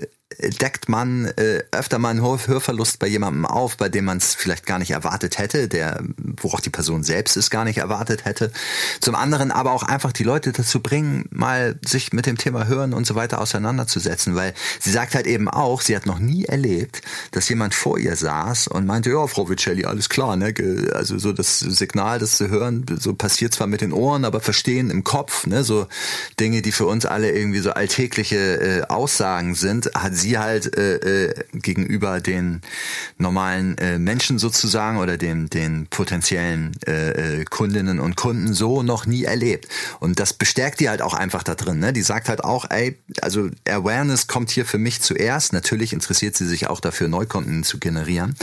deckt 0.50 0.90
man 0.90 1.26
äh, 1.26 1.64
öfter 1.72 2.00
mal 2.00 2.10
einen 2.10 2.22
Hörverlust 2.22 3.00
bei 3.00 3.08
jemandem 3.08 3.46
auf, 3.46 3.78
bei 3.78 3.90
dem 3.90 4.06
man 4.06 4.18
es 4.18 4.36
vielleicht 4.36 4.66
gar 4.66 4.80
nicht 4.80 4.92
erwartet 4.92 5.38
hätte, 5.38 5.68
der, 5.68 6.04
wo 6.18 6.50
auch 6.50 6.60
die 6.60 6.70
Person 6.70 7.04
selbst 7.04 7.38
es 7.38 7.50
gar 7.50 7.64
nicht 7.64 7.78
erwartet 7.78 8.26
hätte. 8.26 8.52
Zum 9.00 9.16
anderen 9.16 9.52
aber 9.52 9.72
auch 9.72 9.84
einfach 9.84 10.12
die 10.12 10.24
Leute 10.24 10.52
dazu 10.52 10.82
bringen, 10.82 11.26
mal 11.32 11.80
sich 11.86 12.14
mit 12.14 12.26
dem 12.26 12.38
Thema 12.38 12.68
Hören 12.68 12.94
und 12.94 13.06
so 13.06 13.16
weiter 13.16 13.40
auseinanderzusetzen, 13.42 14.36
weil 14.36 14.54
sie 14.80 14.92
sagt 14.92 15.16
halt 15.16 15.28
eben 15.28 15.50
auch, 15.50 15.82
sie 15.82 15.96
hat 15.96 16.06
noch 16.06 16.20
nie 16.20 16.46
erlebt, 16.46 17.02
dass 17.32 17.50
jemand 17.50 17.74
vor 17.74 17.98
ihr 17.98 18.16
saß 18.16 18.68
und 18.68 18.86
meinte, 18.86 19.12
ja, 19.12 19.28
Frau 19.28 19.50
Vicelli, 19.50 19.86
alles 19.86 20.10
klar, 20.10 20.36
ne? 20.36 20.54
Also 20.94 21.18
so 21.18 21.34
das 21.34 21.60
Signal, 21.60 22.20
das 22.20 22.38
zu 22.38 22.50
hören, 22.50 22.86
so 23.00 23.14
passiert 23.14 23.54
zwar 23.54 23.68
mit 23.68 23.82
den 23.82 23.94
Ohren, 23.94 24.26
aber 24.26 24.40
verstehen 24.40 24.90
im 24.90 25.04
Kopf, 25.04 25.46
ne? 25.48 25.64
So 25.64 25.88
Dinge, 26.40 26.62
die 26.62 26.72
für 26.72 26.86
uns 26.86 27.06
alle 27.06 27.32
irgendwie 27.32 27.60
so 27.60 27.72
alltägliche 27.72 28.38
äh, 28.38 28.82
Aussagen 28.84 29.56
sind, 29.56 29.92
hat 29.96 30.16
sie 30.16 30.31
halt 30.38 30.78
äh, 30.78 30.96
äh, 31.28 31.34
gegenüber 31.54 32.22
den 32.22 32.62
normalen 33.18 33.78
äh, 33.78 34.00
Menschen 34.00 34.40
sozusagen 34.40 34.98
oder 34.98 35.18
den, 35.18 35.50
den 35.50 35.88
potenziellen 35.88 36.72
äh, 36.88 37.42
äh, 37.42 37.46
Kundinnen 37.46 38.00
und 38.00 38.16
Kunden 38.16 38.54
so 38.54 38.84
noch 38.84 39.06
nie 39.06 39.24
erlebt. 39.24 39.68
Und 40.00 40.20
das 40.20 40.34
bestärkt 40.34 40.80
die 40.80 40.90
halt 40.90 41.02
auch 41.02 41.14
einfach 41.14 41.44
da 41.44 41.56
drin. 41.56 41.80
Ne? 41.80 41.94
Die 41.94 42.02
sagt 42.02 42.30
halt 42.30 42.44
auch, 42.44 42.66
ey, 42.70 42.98
also 43.22 43.50
Awareness 43.68 44.28
kommt 44.28 44.52
hier 44.52 44.66
für 44.66 44.78
mich 44.78 45.02
zuerst. 45.02 45.54
Natürlich 45.54 45.94
interessiert 45.94 46.36
sie 46.36 46.48
sich 46.48 46.68
auch 46.68 46.80
dafür, 46.80 47.08
Neukunden 47.08 47.64
zu 47.64 47.80
generieren. 47.80 48.36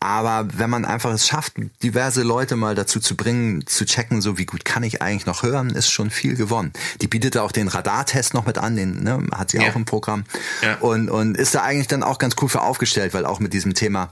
Aber 0.00 0.48
wenn 0.56 0.70
man 0.70 0.84
einfach 0.84 1.12
es 1.12 1.26
schafft, 1.26 1.54
diverse 1.82 2.22
Leute 2.22 2.56
mal 2.56 2.74
dazu 2.74 3.00
zu 3.00 3.16
bringen, 3.16 3.66
zu 3.66 3.84
checken, 3.84 4.20
so 4.20 4.38
wie 4.38 4.46
gut 4.46 4.64
kann 4.64 4.82
ich 4.82 5.02
eigentlich 5.02 5.26
noch 5.26 5.42
hören, 5.42 5.70
ist 5.70 5.90
schon 5.90 6.10
viel 6.10 6.36
gewonnen. 6.36 6.72
Die 7.00 7.08
bietet 7.08 7.36
auch 7.36 7.52
den 7.52 7.68
Radartest 7.68 8.34
noch 8.34 8.46
mit 8.46 8.58
an, 8.58 8.76
den 8.76 9.02
ne, 9.02 9.22
hat 9.32 9.50
sie 9.50 9.58
ja. 9.58 9.70
auch 9.70 9.76
im 9.76 9.84
Programm. 9.84 10.24
Ja. 10.62 10.76
Und, 10.78 11.08
und 11.16 11.36
ist 11.36 11.54
da 11.54 11.62
eigentlich 11.62 11.88
dann 11.88 12.02
auch 12.02 12.18
ganz 12.18 12.36
cool 12.40 12.48
für 12.48 12.62
aufgestellt, 12.62 13.14
weil 13.14 13.26
auch 13.26 13.40
mit 13.40 13.52
diesem 13.52 13.74
Thema 13.74 14.10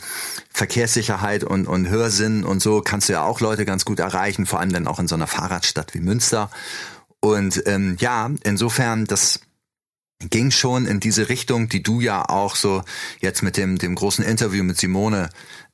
Verkehrssicherheit 0.50 1.44
und, 1.44 1.66
und 1.66 1.88
Hörsinn 1.88 2.44
und 2.44 2.60
so 2.60 2.80
kannst 2.80 3.08
du 3.08 3.14
ja 3.14 3.22
auch 3.22 3.40
Leute 3.40 3.64
ganz 3.64 3.84
gut 3.84 3.98
erreichen, 3.98 4.46
vor 4.46 4.60
allem 4.60 4.72
dann 4.72 4.86
auch 4.86 4.98
in 4.98 5.08
so 5.08 5.14
einer 5.14 5.26
Fahrradstadt 5.26 5.94
wie 5.94 6.00
Münster. 6.00 6.50
Und 7.20 7.62
ähm, 7.66 7.96
ja, 8.00 8.30
insofern, 8.42 9.06
das 9.06 9.40
ging 10.20 10.50
schon 10.50 10.86
in 10.86 11.00
diese 11.00 11.28
Richtung, 11.28 11.68
die 11.68 11.82
du 11.82 12.00
ja 12.00 12.28
auch 12.28 12.56
so 12.56 12.82
jetzt 13.20 13.42
mit 13.42 13.56
dem, 13.56 13.78
dem 13.78 13.94
großen 13.94 14.24
Interview 14.24 14.64
mit 14.64 14.78
Simone 14.78 15.30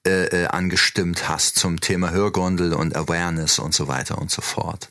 äh, 0.07 0.45
äh, 0.45 0.47
angestimmt 0.47 1.29
hast 1.29 1.57
zum 1.57 1.81
Thema 1.81 2.11
Hörgondel 2.11 2.73
und 2.73 2.97
Awareness 2.97 3.59
und 3.59 3.75
so 3.75 3.89
weiter 3.89 4.19
und 4.19 4.31
so 4.31 4.43
fort. 4.43 4.89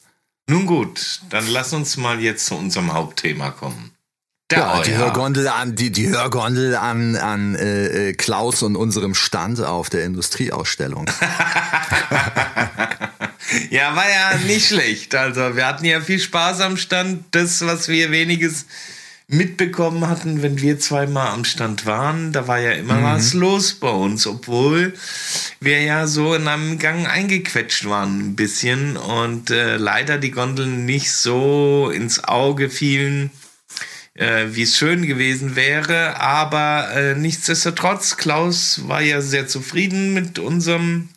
Nun 0.48 0.66
gut, 0.66 1.22
dann 1.30 1.48
lass 1.48 1.74
uns 1.74 1.98
mal 1.98 2.20
jetzt 2.20 2.46
zu 2.46 2.56
unserem 2.56 2.94
Hauptthema 2.94 3.52
kommen. 3.52 3.92
Ja, 4.52 4.82
die 4.82 4.96
Hörgondel 4.96 5.48
an 5.48 5.76
die 5.76 5.92
die 5.92 6.10
Hörgondel 6.10 6.76
an 6.76 7.16
an 7.16 7.56
äh, 7.56 8.10
äh 8.10 8.14
Klaus 8.14 8.64
und 8.64 8.76
unserem 8.76 9.16
Stand 9.16 9.62
auf 9.62 9.90
der 9.90 10.06
Industrieausstellung. 10.06 11.06
ja, 13.70 13.96
war 13.96 14.10
ja 14.10 14.38
nicht 14.46 14.68
schlecht. 14.68 15.16
Also 15.16 15.56
wir 15.56 15.68
hatten 15.68 15.86
ja 15.86 16.02
viel 16.02 16.20
Spaß 16.20 16.60
am 16.62 16.78
Stand. 16.78 17.24
Das, 17.32 17.66
was 17.66 17.88
wir 17.88 18.12
weniges 18.12 18.66
mitbekommen 19.32 20.08
hatten, 20.08 20.42
wenn 20.42 20.60
wir 20.60 20.80
zweimal 20.80 21.28
am 21.28 21.46
Stand 21.46 21.86
waren, 21.86 22.32
da 22.32 22.48
war 22.48 22.58
ja 22.58 22.72
immer 22.72 22.96
mhm. 22.96 23.04
was 23.04 23.36
los 23.36 23.76
bei 23.76 23.90
uns, 23.90 24.26
obwohl 24.26 24.94
wir 25.60 25.84
ja 25.84 26.08
so 26.08 26.34
in 26.34 26.48
einem 26.48 26.80
Gang 26.80 27.08
eingequetscht 27.08 27.88
waren 27.88 28.20
ein 28.20 28.36
bisschen 28.36 28.98
und 28.98 29.52
äh, 29.52 29.78
leider 29.78 30.18
die 30.18 30.32
Gondeln 30.32 30.86
nicht 30.86 31.12
so 31.12 31.92
ins 31.94 32.24
Auge 32.24 32.72
fielen, 32.72 33.30
äh, 34.20 34.48
wie 34.52 34.64
es 34.64 34.78
schön 34.78 35.08
gewesen 35.08 35.56
wäre. 35.56 36.20
Aber 36.20 36.90
äh, 36.94 37.16
nichtsdestotrotz, 37.16 38.18
Klaus 38.18 38.88
war 38.88 39.02
ja 39.02 39.22
sehr 39.22 39.48
zufrieden 39.48 40.14
mit 40.14 40.38
unserem 40.38 41.10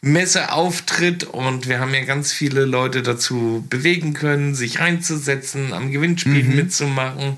Messeauftritt 0.00 1.24
und 1.24 1.68
wir 1.68 1.80
haben 1.80 1.92
ja 1.92 2.04
ganz 2.04 2.32
viele 2.32 2.64
Leute 2.64 3.02
dazu 3.02 3.66
bewegen 3.68 4.14
können, 4.14 4.54
sich 4.54 4.80
einzusetzen, 4.80 5.72
am 5.72 5.90
Gewinnspiel 5.90 6.44
mhm. 6.44 6.56
mitzumachen. 6.56 7.36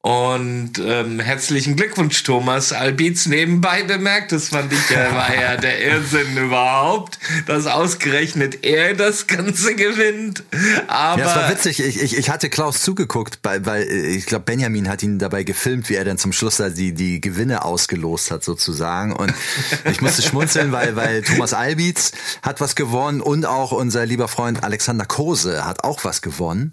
Und 0.00 0.74
ähm, 0.78 1.18
herzlichen 1.18 1.74
Glückwunsch, 1.74 2.22
Thomas 2.22 2.72
Albitz. 2.72 3.26
Nebenbei 3.26 3.82
bemerkt, 3.82 4.30
das 4.30 4.50
fand 4.50 4.72
ich 4.72 4.90
ja, 4.90 5.12
war 5.12 5.34
ja 5.34 5.56
der 5.56 5.84
Irrsinn 5.84 6.36
überhaupt, 6.36 7.18
dass 7.46 7.66
ausgerechnet 7.66 8.64
er 8.64 8.94
das 8.94 9.26
Ganze 9.26 9.74
gewinnt. 9.74 10.44
Aber 10.86 11.20
ja, 11.20 11.28
es 11.28 11.36
war 11.36 11.50
witzig. 11.50 11.80
Ich, 11.80 12.00
ich, 12.00 12.16
ich 12.16 12.30
hatte 12.30 12.48
Klaus 12.48 12.80
zugeguckt, 12.80 13.40
weil, 13.42 13.66
weil 13.66 13.88
ich 13.90 14.26
glaube, 14.26 14.44
Benjamin 14.44 14.88
hat 14.88 15.02
ihn 15.02 15.18
dabei 15.18 15.42
gefilmt, 15.42 15.88
wie 15.88 15.96
er 15.96 16.04
dann 16.04 16.16
zum 16.16 16.32
Schluss 16.32 16.58
da 16.58 16.68
die, 16.68 16.94
die 16.94 17.20
Gewinne 17.20 17.64
ausgelost 17.64 18.30
hat, 18.30 18.44
sozusagen. 18.44 19.12
Und 19.12 19.34
ich 19.90 20.00
musste 20.00 20.22
schmunzeln, 20.22 20.70
weil, 20.70 20.94
weil 20.94 21.22
Thomas 21.22 21.54
Albitz 21.54 22.12
hat 22.42 22.60
was 22.60 22.76
gewonnen 22.76 23.20
und 23.20 23.44
auch 23.46 23.72
unser 23.72 24.06
lieber 24.06 24.28
Freund 24.28 24.62
Alexander 24.62 25.06
Kose 25.06 25.64
hat 25.64 25.82
auch 25.82 26.04
was 26.04 26.22
gewonnen. 26.22 26.72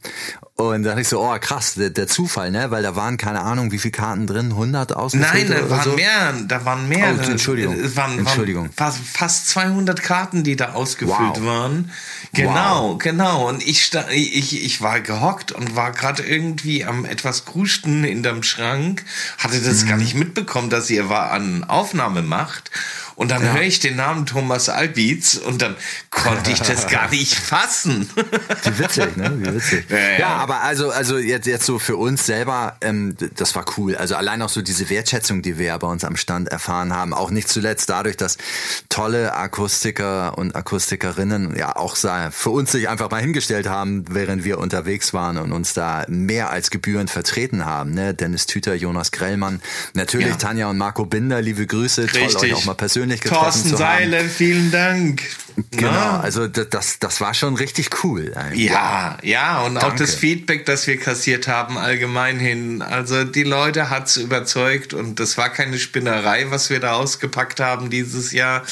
Und 0.57 0.83
dann 0.83 0.97
ich 0.97 1.09
so, 1.09 1.21
oh 1.21 1.37
krass, 1.37 1.73
der, 1.73 1.89
der, 1.89 2.07
Zufall, 2.07 2.49
ne? 2.49 2.71
Weil 2.71 2.81
da 2.81 2.95
waren 2.95 3.17
keine 3.17 3.41
Ahnung, 3.41 3.73
wie 3.73 3.77
viele 3.77 3.91
Karten 3.91 4.25
drin, 4.25 4.51
100 4.51 4.95
ausgefüllt 4.95 5.49
Nein, 5.49 5.63
da 5.63 5.69
waren 5.69 5.83
so. 5.83 5.91
mehr, 5.97 6.33
da 6.47 6.63
waren 6.63 6.87
mehr. 6.87 7.13
Oh, 7.13 7.21
Entschuldigung. 7.29 7.77
Es 7.77 7.97
waren, 7.97 8.19
Entschuldigung. 8.19 8.69
Waren 8.77 8.93
fast 8.93 9.49
200 9.49 10.01
Karten, 10.01 10.45
die 10.45 10.55
da 10.55 10.71
ausgefüllt 10.71 11.41
wow. 11.41 11.45
waren. 11.45 11.91
Genau, 12.31 12.91
wow. 12.91 12.97
genau. 12.97 13.49
Und 13.49 13.67
ich, 13.67 13.91
ich, 14.11 14.63
ich 14.63 14.81
war 14.81 15.01
gehockt 15.01 15.51
und 15.51 15.75
war 15.75 15.91
gerade 15.91 16.23
irgendwie 16.23 16.85
am 16.85 17.03
etwas 17.03 17.43
krusten 17.43 18.05
in 18.05 18.23
dem 18.23 18.41
Schrank, 18.41 19.03
hatte 19.37 19.59
das 19.59 19.83
mhm. 19.83 19.89
gar 19.89 19.97
nicht 19.97 20.15
mitbekommen, 20.15 20.69
dass 20.69 20.89
ihr 20.89 21.09
war 21.09 21.31
an 21.31 21.65
Aufnahme 21.65 22.21
macht. 22.21 22.71
Und 23.15 23.31
dann 23.31 23.43
ja. 23.43 23.53
höre 23.53 23.61
ich 23.61 23.79
den 23.79 23.95
Namen 23.95 24.25
Thomas 24.25 24.67
Albitz 24.67 25.35
und 25.35 25.61
dann 25.61 25.75
konnte 26.09 26.51
ich 26.51 26.59
das 26.59 26.87
gar 26.87 27.09
nicht 27.09 27.33
fassen. 27.35 28.09
Wie 28.63 28.79
witzig, 28.79 29.15
ne? 29.15 29.31
Wie 29.37 29.55
witzig. 29.55 29.85
Ja, 29.89 29.97
ja. 29.97 30.19
ja, 30.19 30.27
aber 30.35 30.61
also, 30.61 30.89
also 30.89 31.17
jetzt, 31.17 31.47
jetzt 31.47 31.65
so 31.65 31.79
für 31.79 31.95
uns 31.95 32.25
selber, 32.25 32.77
ähm, 32.81 33.15
das 33.35 33.55
war 33.55 33.65
cool. 33.77 33.95
Also 33.95 34.15
allein 34.15 34.41
auch 34.41 34.49
so 34.49 34.61
diese 34.61 34.89
Wertschätzung, 34.89 35.41
die 35.41 35.57
wir 35.57 35.77
bei 35.77 35.87
uns 35.87 36.03
am 36.03 36.17
Stand 36.17 36.49
erfahren 36.49 36.93
haben. 36.93 37.13
Auch 37.13 37.31
nicht 37.31 37.47
zuletzt 37.47 37.89
dadurch, 37.89 38.17
dass 38.17 38.37
tolle 38.89 39.33
Akustiker 39.33 40.37
und 40.37 40.55
Akustikerinnen 40.55 41.55
ja 41.55 41.75
auch 41.75 41.95
für 42.31 42.49
uns 42.49 42.71
sich 42.71 42.89
einfach 42.89 43.09
mal 43.09 43.21
hingestellt 43.21 43.67
haben, 43.67 44.05
während 44.09 44.43
wir 44.43 44.59
unterwegs 44.59 45.13
waren 45.13 45.37
und 45.37 45.53
uns 45.53 45.73
da 45.73 46.05
mehr 46.07 46.49
als 46.49 46.69
gebührend 46.69 47.09
vertreten 47.09 47.65
haben. 47.65 47.93
Ne? 47.93 48.13
Dennis 48.13 48.45
Tüter, 48.45 48.75
Jonas 48.75 49.11
Grellmann, 49.11 49.61
natürlich 49.93 50.29
ja. 50.29 50.35
Tanja 50.35 50.69
und 50.69 50.77
Marco 50.77 51.05
Binder, 51.05 51.41
liebe 51.41 51.65
Grüße. 51.65 52.03
Richtig. 52.03 52.33
Toll, 52.33 52.43
euch 52.43 52.53
auch 52.53 52.65
mal 52.65 52.73
persönlich 52.75 53.04
persönlich 53.07 53.21
getroffen 53.21 53.43
Thorsten 53.43 53.69
zu 53.69 53.85
haben. 53.85 54.11
Seile, 54.11 54.23
vielen 54.29 54.71
Dank. 54.71 55.21
Genau, 55.71 55.91
Na? 55.91 56.19
also 56.19 56.47
das, 56.47 56.99
das 56.99 57.21
war 57.21 57.33
schon 57.33 57.55
richtig 57.55 58.03
cool. 58.03 58.33
Ja, 58.53 59.17
ja, 59.23 59.61
und 59.61 59.75
Danke. 59.75 59.87
auch 59.87 59.95
das 59.95 60.15
Feedback, 60.15 60.65
das 60.65 60.85
wir 60.85 60.97
kassiert 60.99 61.47
haben, 61.47 61.77
allgemein 61.77 62.39
hin. 62.39 62.81
Also 62.81 63.23
die 63.23 63.43
Leute 63.43 63.89
hat's 63.89 64.17
überzeugt 64.17 64.93
und 64.93 65.19
das 65.19 65.37
war 65.37 65.49
keine 65.49 65.79
Spinnerei, 65.79 66.47
was 66.49 66.69
wir 66.69 66.79
da 66.79 66.93
ausgepackt 66.93 67.59
haben 67.59 67.89
dieses 67.89 68.33
Jahr 68.33 68.63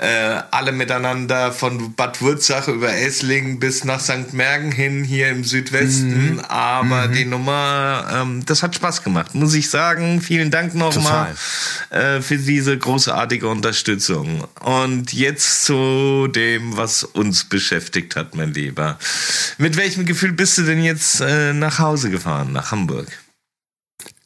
äh, 0.00 0.40
alle 0.50 0.72
miteinander 0.72 1.52
von 1.52 1.94
Bad 1.94 2.22
Wurzach 2.22 2.68
über 2.68 2.96
Esslingen 2.96 3.58
bis 3.58 3.84
nach 3.84 4.00
St. 4.00 4.32
Mergen 4.32 4.72
hin 4.72 5.04
hier 5.04 5.28
im 5.28 5.44
Südwesten. 5.44 6.34
Mhm. 6.34 6.40
Aber 6.48 7.08
mhm. 7.08 7.12
die 7.12 7.24
Nummer, 7.26 8.06
ähm, 8.10 8.46
das 8.46 8.62
hat 8.62 8.74
Spaß 8.74 9.02
gemacht, 9.02 9.34
muss 9.34 9.52
ich 9.52 9.68
sagen. 9.68 10.22
Vielen 10.22 10.50
Dank 10.50 10.74
nochmal 10.74 11.34
äh, 11.90 12.22
für 12.22 12.38
diese 12.38 12.78
großartige 12.78 13.46
Unterstützung. 13.46 14.44
Und 14.60 15.12
jetzt 15.12 15.64
zu 15.64 15.99
dem, 16.28 16.76
was 16.76 17.04
uns 17.04 17.44
beschäftigt 17.44 18.16
hat, 18.16 18.34
mein 18.34 18.52
Lieber. 18.52 18.98
Mit 19.58 19.76
welchem 19.76 20.06
Gefühl 20.06 20.32
bist 20.32 20.58
du 20.58 20.62
denn 20.62 20.82
jetzt 20.82 21.20
äh, 21.20 21.52
nach 21.52 21.78
Hause 21.78 22.10
gefahren, 22.10 22.52
nach 22.52 22.70
Hamburg? 22.70 23.06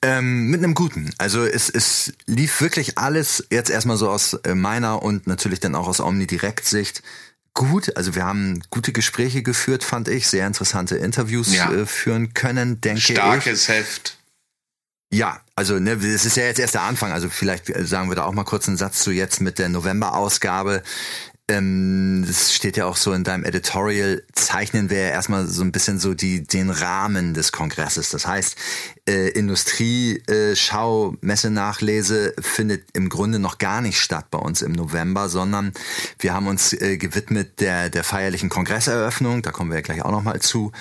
Ähm, 0.03 0.49
mit 0.49 0.63
einem 0.63 0.75
guten. 0.75 1.15
Also 1.19 1.45
es, 1.45 1.71
es 1.71 2.13
lief 2.27 2.61
wirklich 2.61 2.99
alles 2.99 3.47
jetzt 3.51 3.71
erstmal 3.71 3.97
so 3.97 4.11
aus 4.11 4.35
äh, 4.35 4.55
meiner 4.55 5.03
und 5.03 5.27
natürlich 5.27 5.61
dann 5.61 5.75
auch 5.75 5.89
aus 5.89 6.01
Omnidirekt-Sicht 6.01 7.03
gut. 7.55 7.97
Also 7.97 8.15
wir 8.15 8.25
haben 8.25 8.63
gute 8.69 8.93
Gespräche 8.93 9.43
geführt, 9.43 9.83
fand 9.83 10.09
ich, 10.09 10.27
sehr 10.27 10.47
interessante 10.47 10.97
Interviews 10.97 11.55
ja. 11.55 11.73
äh, 11.73 11.87
führen 11.87 12.35
können, 12.35 12.81
denke 12.81 13.01
Starkes 13.01 13.61
ich. 13.61 13.65
Starkes 13.65 13.69
Heft. 13.69 14.19
Ja, 15.11 15.41
also 15.55 15.79
ne, 15.79 15.93
es 15.93 16.25
ist 16.25 16.37
ja 16.37 16.43
jetzt 16.43 16.59
erst 16.59 16.75
der 16.75 16.83
Anfang. 16.83 17.13
Also 17.13 17.29
vielleicht 17.31 17.71
äh, 17.71 17.87
sagen 17.87 18.11
wir 18.11 18.17
da 18.17 18.25
auch 18.25 18.33
mal 18.33 18.45
kurz 18.45 18.67
einen 18.69 18.77
Satz 18.77 19.03
zu 19.03 19.13
jetzt 19.13 19.41
mit 19.41 19.59
der 19.59 19.69
November-Ausgabe 19.69 20.83
ähm, 21.47 22.25
das 22.27 22.55
steht 22.55 22.79
ja 22.79 22.87
auch 22.87 22.97
so 22.97 23.13
in 23.13 23.23
deinem 23.23 23.45
Editorial, 23.45 24.23
zeichnen 24.33 24.89
wir 24.89 24.99
ja 24.99 25.09
erstmal 25.11 25.47
so 25.47 25.63
ein 25.63 25.73
bisschen 25.73 25.99
so 25.99 26.15
die, 26.15 26.43
den 26.43 26.71
Rahmen 26.71 27.35
des 27.35 27.53
Kongresses. 27.53 28.09
Das 28.09 28.27
heißt, 28.27 28.57
äh, 29.07 29.29
Industrieschau, 29.29 31.13
äh, 31.13 31.17
Messenachlese 31.21 32.33
findet 32.41 32.87
im 32.95 33.11
Grunde 33.11 33.39
noch 33.39 33.59
gar 33.59 33.83
nicht 33.83 34.01
statt 34.01 34.31
bei 34.31 34.39
uns 34.39 34.63
im 34.63 34.73
November, 34.73 35.29
sondern 35.29 35.75
wir 36.19 36.33
haben 36.33 36.47
uns 36.47 36.73
äh, 36.73 36.97
gewidmet 36.97 37.61
der, 37.61 37.91
der 37.91 38.05
feierlichen 38.05 38.49
Kongresseröffnung, 38.49 39.43
da 39.43 39.51
kommen 39.51 39.71
wir 39.71 39.77
ja 39.77 39.83
gleich 39.83 40.03
auch 40.03 40.13
nochmal 40.13 40.41
zu. 40.41 40.73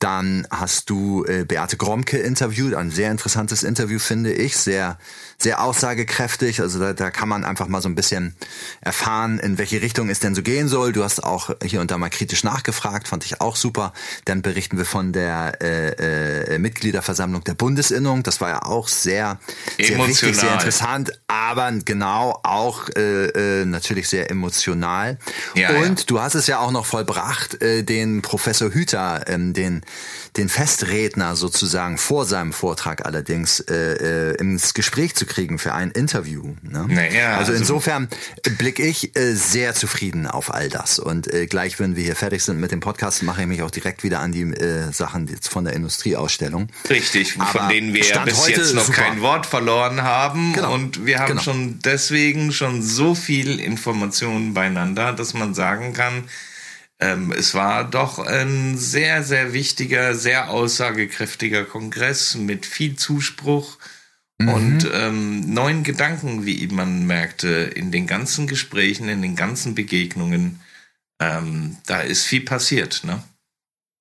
Dann 0.00 0.46
hast 0.50 0.90
du 0.90 1.24
äh, 1.24 1.44
Beate 1.44 1.78
Gromke 1.78 2.18
interviewt, 2.18 2.74
ein 2.74 2.90
sehr 2.90 3.10
interessantes 3.10 3.62
Interview, 3.62 3.98
finde 3.98 4.32
ich, 4.32 4.58
sehr, 4.58 4.98
sehr 5.38 5.62
aussagekräftig. 5.62 6.60
Also 6.60 6.78
da, 6.78 6.92
da 6.92 7.10
kann 7.10 7.28
man 7.28 7.44
einfach 7.44 7.68
mal 7.68 7.80
so 7.80 7.88
ein 7.88 7.94
bisschen 7.94 8.34
erfahren, 8.82 9.38
in 9.38 9.56
welche 9.56 9.80
Richtung 9.80 10.09
es 10.10 10.20
denn 10.20 10.34
so 10.34 10.42
gehen 10.42 10.68
soll. 10.68 10.92
Du 10.92 11.04
hast 11.04 11.22
auch 11.22 11.50
hier 11.62 11.80
und 11.80 11.90
da 11.90 11.98
mal 11.98 12.10
kritisch 12.10 12.44
nachgefragt, 12.44 13.08
fand 13.08 13.24
ich 13.24 13.40
auch 13.40 13.56
super. 13.56 13.92
Dann 14.24 14.42
berichten 14.42 14.78
wir 14.78 14.84
von 14.84 15.12
der 15.12 15.60
äh, 15.62 16.54
äh, 16.54 16.58
Mitgliederversammlung 16.58 17.44
der 17.44 17.54
Bundesinnung. 17.54 18.22
Das 18.22 18.40
war 18.40 18.48
ja 18.48 18.62
auch 18.62 18.88
sehr, 18.88 19.38
sehr 19.78 19.98
wichtig, 20.06 20.36
sehr 20.36 20.52
interessant, 20.52 21.12
aber 21.28 21.72
genau 21.84 22.40
auch 22.42 22.88
äh, 22.96 23.60
äh, 23.60 23.64
natürlich 23.64 24.08
sehr 24.08 24.30
emotional. 24.30 25.18
Ja, 25.54 25.70
und 25.70 26.00
ja. 26.00 26.04
du 26.06 26.20
hast 26.20 26.34
es 26.34 26.46
ja 26.46 26.58
auch 26.58 26.70
noch 26.70 26.86
vollbracht, 26.86 27.62
äh, 27.62 27.82
den 27.82 28.22
Professor 28.22 28.72
Hüter, 28.72 29.24
ähm, 29.28 29.52
den 29.54 29.82
den 30.36 30.48
Festredner 30.48 31.36
sozusagen 31.36 31.98
vor 31.98 32.24
seinem 32.24 32.52
Vortrag 32.52 33.04
allerdings 33.04 33.60
äh, 33.60 34.30
äh, 34.32 34.36
ins 34.36 34.74
Gespräch 34.74 35.14
zu 35.14 35.26
kriegen 35.26 35.58
für 35.58 35.74
ein 35.74 35.90
Interview. 35.90 36.54
Ne? 36.62 36.86
Naja, 36.88 37.36
also, 37.36 37.52
also 37.52 37.52
insofern 37.54 38.08
blicke 38.58 38.82
ich 38.82 39.16
äh, 39.16 39.34
sehr 39.34 39.74
zufrieden 39.74 40.26
auf 40.26 40.52
all 40.52 40.68
das. 40.68 40.98
Und 40.98 41.32
äh, 41.32 41.46
gleich, 41.46 41.80
wenn 41.80 41.96
wir 41.96 42.04
hier 42.04 42.16
fertig 42.16 42.44
sind 42.44 42.60
mit 42.60 42.70
dem 42.70 42.80
Podcast, 42.80 43.22
mache 43.22 43.42
ich 43.42 43.46
mich 43.48 43.62
auch 43.62 43.70
direkt 43.70 44.04
wieder 44.04 44.20
an 44.20 44.32
die 44.32 44.42
äh, 44.42 44.92
Sachen 44.92 45.26
jetzt 45.26 45.48
von 45.48 45.64
der 45.64 45.74
Industrieausstellung. 45.74 46.68
Richtig, 46.88 47.34
Aber 47.38 47.60
von 47.60 47.68
denen 47.68 47.92
wir 47.94 48.04
ja 48.04 48.24
bis 48.24 48.46
jetzt 48.48 48.74
noch 48.74 48.84
super. 48.84 49.02
kein 49.02 49.20
Wort 49.20 49.46
verloren 49.46 50.02
haben. 50.02 50.52
Genau. 50.52 50.72
Und 50.72 51.06
wir 51.06 51.18
haben 51.18 51.28
genau. 51.28 51.42
schon 51.42 51.78
deswegen 51.80 52.52
schon 52.52 52.82
so 52.82 53.14
viel 53.14 53.58
Informationen 53.58 54.54
beieinander, 54.54 55.12
dass 55.12 55.34
man 55.34 55.54
sagen 55.54 55.92
kann, 55.92 56.24
ähm, 57.00 57.32
es 57.32 57.54
war 57.54 57.88
doch 57.88 58.18
ein 58.18 58.76
sehr, 58.76 59.22
sehr 59.22 59.52
wichtiger, 59.52 60.14
sehr 60.14 60.50
aussagekräftiger 60.50 61.64
Kongress 61.64 62.34
mit 62.34 62.66
viel 62.66 62.96
Zuspruch 62.96 63.78
mhm. 64.38 64.48
und 64.48 64.90
ähm, 64.92 65.52
neuen 65.52 65.82
Gedanken, 65.82 66.44
wie 66.44 66.66
man 66.68 67.06
merkte, 67.06 67.48
in 67.48 67.90
den 67.90 68.06
ganzen 68.06 68.46
Gesprächen, 68.46 69.08
in 69.08 69.22
den 69.22 69.36
ganzen 69.36 69.74
Begegnungen. 69.74 70.60
Ähm, 71.20 71.78
da 71.86 72.00
ist 72.00 72.26
viel 72.26 72.42
passiert, 72.42 73.02
ne? 73.04 73.22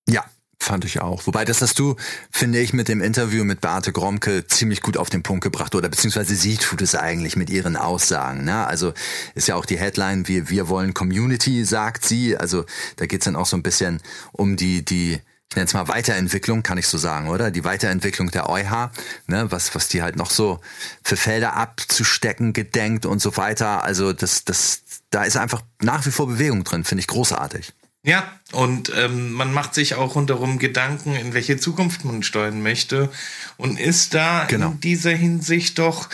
Ja, 0.08 0.26
Fand 0.62 0.84
ich 0.84 1.00
auch. 1.00 1.26
Wobei, 1.26 1.46
das 1.46 1.62
hast 1.62 1.80
du, 1.80 1.96
finde 2.32 2.60
ich, 2.60 2.74
mit 2.74 2.90
dem 2.90 3.02
Interview 3.02 3.46
mit 3.46 3.62
Beate 3.62 3.94
Gromke 3.94 4.46
ziemlich 4.46 4.82
gut 4.82 4.98
auf 4.98 5.10
den 5.10 5.24
Punkt 5.24 5.42
gebracht. 5.42 5.74
Oder 5.74 5.88
beziehungsweise 5.88 6.36
sie 6.36 6.58
tut 6.58 6.82
es 6.82 6.96
eigentlich 6.96 7.38
mit 7.38 7.50
ihren 7.50 7.78
Aussagen. 7.78 8.44
Ne? 8.44 8.68
Also 8.68 8.94
ist 9.36 9.48
ja 9.48 9.56
auch 9.56 9.66
die 9.66 9.80
Headline, 9.80 10.28
wir, 10.28 10.50
wir 10.50 10.68
wollen 10.68 10.94
Community, 10.94 11.64
sagt 11.64 12.06
sie. 12.06 12.36
Also 12.36 12.66
da 12.98 13.06
geht's 13.06 13.24
dann 13.24 13.38
auch 13.38 13.46
so 13.46 13.56
ein 13.56 13.64
bisschen 13.64 14.02
um 14.34 14.58
die, 14.58 14.84
die, 14.84 15.22
ich 15.50 15.56
nenne 15.56 15.66
es 15.66 15.74
mal 15.74 15.88
Weiterentwicklung, 15.88 16.62
kann 16.62 16.78
ich 16.78 16.88
so 16.88 16.98
sagen, 16.98 17.30
oder? 17.30 17.52
Die 17.52 17.64
Weiterentwicklung 17.64 18.30
der 18.30 18.50
EuH, 18.50 18.92
ne, 19.28 19.50
was, 19.52 19.74
was 19.76 19.88
die 19.88 20.02
halt 20.02 20.18
noch 20.18 20.30
so 20.30 20.60
für 21.04 21.16
Felder 21.16 21.56
abzustecken 21.56 22.52
gedenkt 22.52 23.06
und 23.06 23.22
so 23.22 23.38
weiter. 23.38 23.86
Also 23.86 24.12
das, 24.12 24.44
das, 24.44 24.82
da 25.10 25.24
ist 25.24 25.38
einfach 25.38 25.62
nach 25.82 26.06
wie 26.06 26.12
vor 26.12 26.28
Bewegung 26.28 26.66
drin, 26.66 26.84
finde 26.84 27.00
ich 27.00 27.08
großartig. 27.08 27.74
Ja, 28.04 28.32
und 28.54 28.92
ähm, 28.96 29.34
man 29.34 29.54
macht 29.54 29.74
sich 29.74 29.96
auch 29.96 30.16
rundherum 30.16 30.58
Gedanken, 30.58 31.16
in 31.16 31.34
welche 31.34 31.58
Zukunft 31.58 32.06
man 32.06 32.24
steuern 32.24 32.62
möchte 32.62 33.10
und 33.58 33.78
ist 33.78 34.14
da 34.14 34.46
genau. 34.46 34.72
in 34.72 34.80
dieser 34.80 35.12
Hinsicht 35.12 35.80
doch 35.80 36.08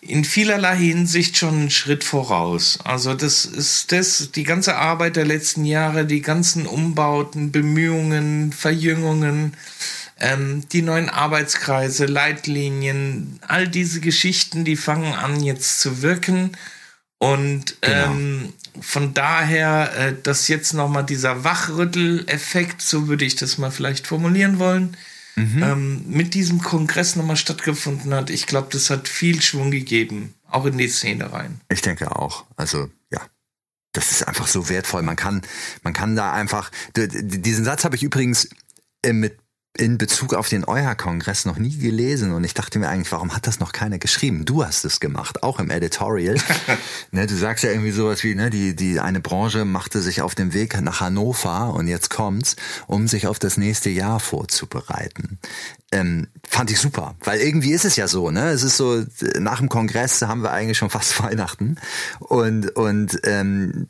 in 0.00 0.24
vielerlei 0.24 0.76
Hinsicht 0.76 1.36
schon 1.36 1.54
einen 1.54 1.70
Schritt 1.70 2.04
voraus. 2.04 2.78
Also 2.84 3.14
das 3.14 3.44
ist 3.44 3.90
das, 3.90 4.30
die 4.32 4.44
ganze 4.44 4.76
Arbeit 4.76 5.16
der 5.16 5.24
letzten 5.24 5.64
Jahre, 5.64 6.04
die 6.04 6.22
ganzen 6.22 6.66
Umbauten, 6.66 7.52
Bemühungen, 7.52 8.52
Verjüngungen, 8.52 9.54
ähm, 10.20 10.62
die 10.72 10.82
neuen 10.82 11.08
Arbeitskreise, 11.08 12.06
Leitlinien, 12.06 13.38
all 13.46 13.66
diese 13.66 14.00
Geschichten, 14.00 14.64
die 14.64 14.76
fangen 14.76 15.14
an 15.14 15.42
jetzt 15.42 15.80
zu 15.80 16.02
wirken. 16.02 16.52
Und 17.18 17.80
genau. 17.80 18.12
ähm, 18.12 18.52
von 18.80 19.12
daher, 19.12 19.92
äh, 19.96 20.14
dass 20.22 20.48
jetzt 20.48 20.72
nochmal 20.72 21.04
dieser 21.04 21.42
Wachrüttel-Effekt, 21.42 22.80
so 22.80 23.08
würde 23.08 23.24
ich 23.24 23.34
das 23.34 23.58
mal 23.58 23.70
vielleicht 23.70 24.06
formulieren 24.06 24.58
wollen, 24.60 24.96
mhm. 25.34 25.62
ähm, 25.62 26.04
mit 26.06 26.34
diesem 26.34 26.60
Kongress 26.60 27.16
nochmal 27.16 27.36
stattgefunden 27.36 28.14
hat. 28.14 28.30
Ich 28.30 28.46
glaube, 28.46 28.68
das 28.70 28.90
hat 28.90 29.08
viel 29.08 29.42
Schwung 29.42 29.70
gegeben, 29.72 30.34
auch 30.48 30.64
in 30.64 30.78
die 30.78 30.88
Szene 30.88 31.32
rein. 31.32 31.60
Ich 31.68 31.82
denke 31.82 32.14
auch. 32.14 32.44
Also, 32.56 32.88
ja. 33.10 33.20
Das 33.92 34.12
ist 34.12 34.28
einfach 34.28 34.46
so 34.46 34.68
wertvoll. 34.68 35.02
Man 35.02 35.16
kann, 35.16 35.42
man 35.82 35.94
kann 35.94 36.14
da 36.14 36.32
einfach, 36.32 36.70
diesen 36.94 37.64
Satz 37.64 37.84
habe 37.84 37.96
ich 37.96 38.02
übrigens 38.02 38.48
äh, 39.02 39.12
mit 39.12 39.38
in 39.78 39.96
Bezug 39.96 40.34
auf 40.34 40.48
den 40.48 40.64
EuH-Kongress 40.66 41.44
noch 41.44 41.56
nie 41.56 41.76
gelesen 41.78 42.32
und 42.32 42.42
ich 42.42 42.52
dachte 42.52 42.78
mir 42.78 42.88
eigentlich, 42.88 43.12
warum 43.12 43.34
hat 43.34 43.46
das 43.46 43.60
noch 43.60 43.72
keiner 43.72 43.98
geschrieben? 43.98 44.44
Du 44.44 44.64
hast 44.64 44.84
es 44.84 44.98
gemacht, 44.98 45.42
auch 45.42 45.60
im 45.60 45.70
Editorial. 45.70 46.36
ne, 47.12 47.26
du 47.26 47.36
sagst 47.36 47.62
ja 47.62 47.70
irgendwie 47.70 47.92
sowas 47.92 48.24
wie, 48.24 48.34
ne, 48.34 48.50
die, 48.50 48.74
die 48.74 48.98
eine 48.98 49.20
Branche 49.20 49.64
machte 49.64 50.02
sich 50.02 50.20
auf 50.20 50.34
den 50.34 50.52
Weg 50.52 50.80
nach 50.80 51.00
Hannover 51.00 51.72
und 51.74 51.86
jetzt 51.86 52.10
kommt's, 52.10 52.56
um 52.88 53.06
sich 53.06 53.28
auf 53.28 53.38
das 53.38 53.56
nächste 53.56 53.88
Jahr 53.88 54.18
vorzubereiten. 54.18 55.38
Ähm, 55.92 56.26
fand 56.46 56.70
ich 56.70 56.80
super, 56.80 57.14
weil 57.20 57.40
irgendwie 57.40 57.72
ist 57.72 57.84
es 57.84 57.96
ja 57.96 58.08
so, 58.08 58.30
ne? 58.30 58.50
Es 58.50 58.62
ist 58.62 58.76
so, 58.76 59.04
nach 59.38 59.58
dem 59.58 59.68
Kongress 59.68 60.20
haben 60.22 60.42
wir 60.42 60.50
eigentlich 60.50 60.76
schon 60.76 60.90
fast 60.90 61.22
Weihnachten 61.22 61.76
und, 62.18 62.70
und 62.76 63.20
ähm, 63.24 63.88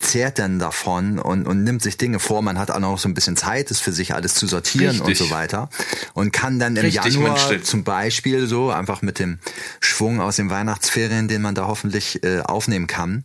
zehrt 0.00 0.38
dann 0.38 0.58
davon 0.58 1.18
und, 1.18 1.46
und 1.46 1.62
nimmt 1.62 1.82
sich 1.82 1.98
Dinge 1.98 2.18
vor. 2.18 2.42
Man 2.42 2.58
hat 2.58 2.70
auch 2.70 2.80
noch 2.80 2.98
so 2.98 3.08
ein 3.08 3.14
bisschen 3.14 3.36
Zeit, 3.36 3.70
das 3.70 3.80
für 3.80 3.92
sich 3.92 4.14
alles 4.14 4.34
zu 4.34 4.46
sortieren 4.46 5.00
Richtig. 5.00 5.20
und 5.20 5.28
so 5.28 5.30
weiter. 5.30 5.68
Und 6.14 6.32
kann 6.32 6.58
dann 6.58 6.74
im 6.76 6.84
Richtig, 6.84 7.14
Januar 7.14 7.62
zum 7.62 7.84
Beispiel 7.84 8.46
so 8.46 8.70
einfach 8.70 9.02
mit 9.02 9.18
dem 9.18 9.38
Schwung 9.80 10.20
aus 10.20 10.36
den 10.36 10.50
Weihnachtsferien, 10.50 11.28
den 11.28 11.42
man 11.42 11.54
da 11.54 11.66
hoffentlich 11.66 12.24
äh, 12.24 12.40
aufnehmen 12.40 12.86
kann, 12.86 13.22